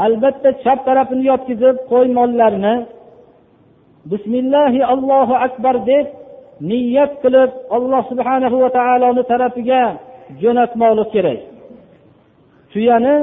[0.05, 2.75] albatta chap tarafini yotqizib qo'y mollarni
[4.11, 6.05] bismillahi allohu akbar deb
[6.70, 9.82] niyat qilib alloh subhana va taoloni tarafiga
[10.42, 11.40] jo'natmoqlik kerak
[12.72, 13.14] tuyani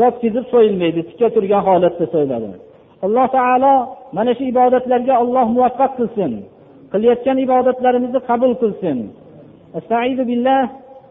[0.00, 2.48] yotqizib so'yilmaydi tikka turgan holatda so'yiladi
[3.06, 3.74] alloh taolo
[4.16, 6.32] mana shu ibodatlarga alloh muvaffaq qilsin
[6.92, 8.98] qilayotgan ibodatlarimizni qabul qilsin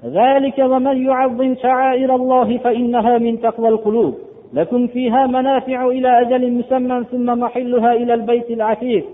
[0.06, 4.14] ذلك ومن يعظم شعائر الله فإنها من تقوى القلوب
[4.54, 9.06] لكم فيها منافع إلى أجل مسمى ثم محلها إلى البيت العتيق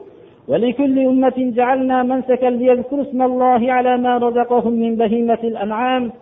[0.49, 6.13] ولكل أمة جعلنا منسكا ليذكروا اسم الله على ما رزقهم من بهيمة الأنعام.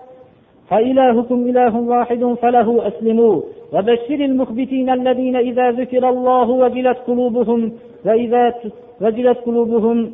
[0.69, 3.43] فإلهكم إله واحد فله أسلموا.
[3.73, 7.73] وبشر المخبتين الذين إذا ذكر الله وجلت قلوبهم
[8.05, 8.55] وإذا
[9.01, 10.13] وجلت قلوبهم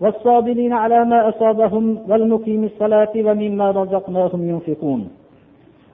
[0.00, 5.08] والصابرين على ما أصابهم والمقيم الصلاة ومما رزقناهم ينفقون.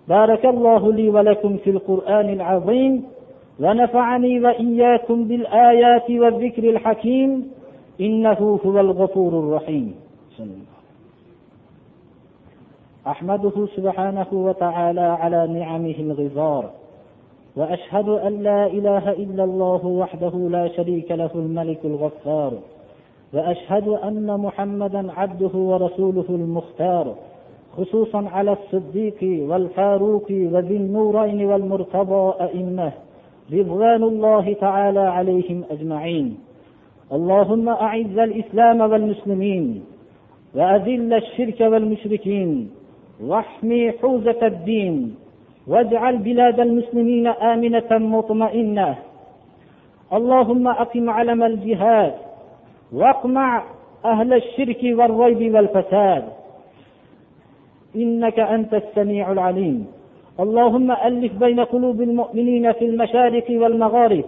[0.08, 3.04] بارك الله لي ولكم في القرآن العظيم.
[3.60, 7.50] ونفعني وإياكم بالآيات والذكر الحكيم.
[8.00, 9.94] إنه هو الغفور الرحيم.
[13.06, 16.70] أحمده سبحانه وتعالى على نعمه الغزار
[17.56, 22.52] وأشهد أن لا إله إلا الله وحده لا شريك له الملك الغفار.
[23.34, 27.14] وأشهد أن محمدا عبده ورسوله المختار.
[27.76, 32.92] خصوصا على الصديق والفاروق وذي النورين والمرتضى أئمة.
[33.52, 36.38] رضوان الله تعالى عليهم أجمعين.
[37.12, 39.84] اللهم أعز الإسلام والمسلمين
[40.54, 42.70] وأذل الشرك والمشركين
[43.22, 45.14] واحمي حوزة الدين
[45.66, 48.96] واجعل بلاد المسلمين آمنة مطمئنة.
[50.12, 52.14] اللهم أقم علم الجهاد
[52.92, 53.64] واقمع
[54.04, 56.24] أهل الشرك والريب والفساد.
[57.96, 59.86] إنك أنت السميع العليم.
[60.40, 64.24] اللهم ألف بين قلوب المؤمنين في المشارق والمغارب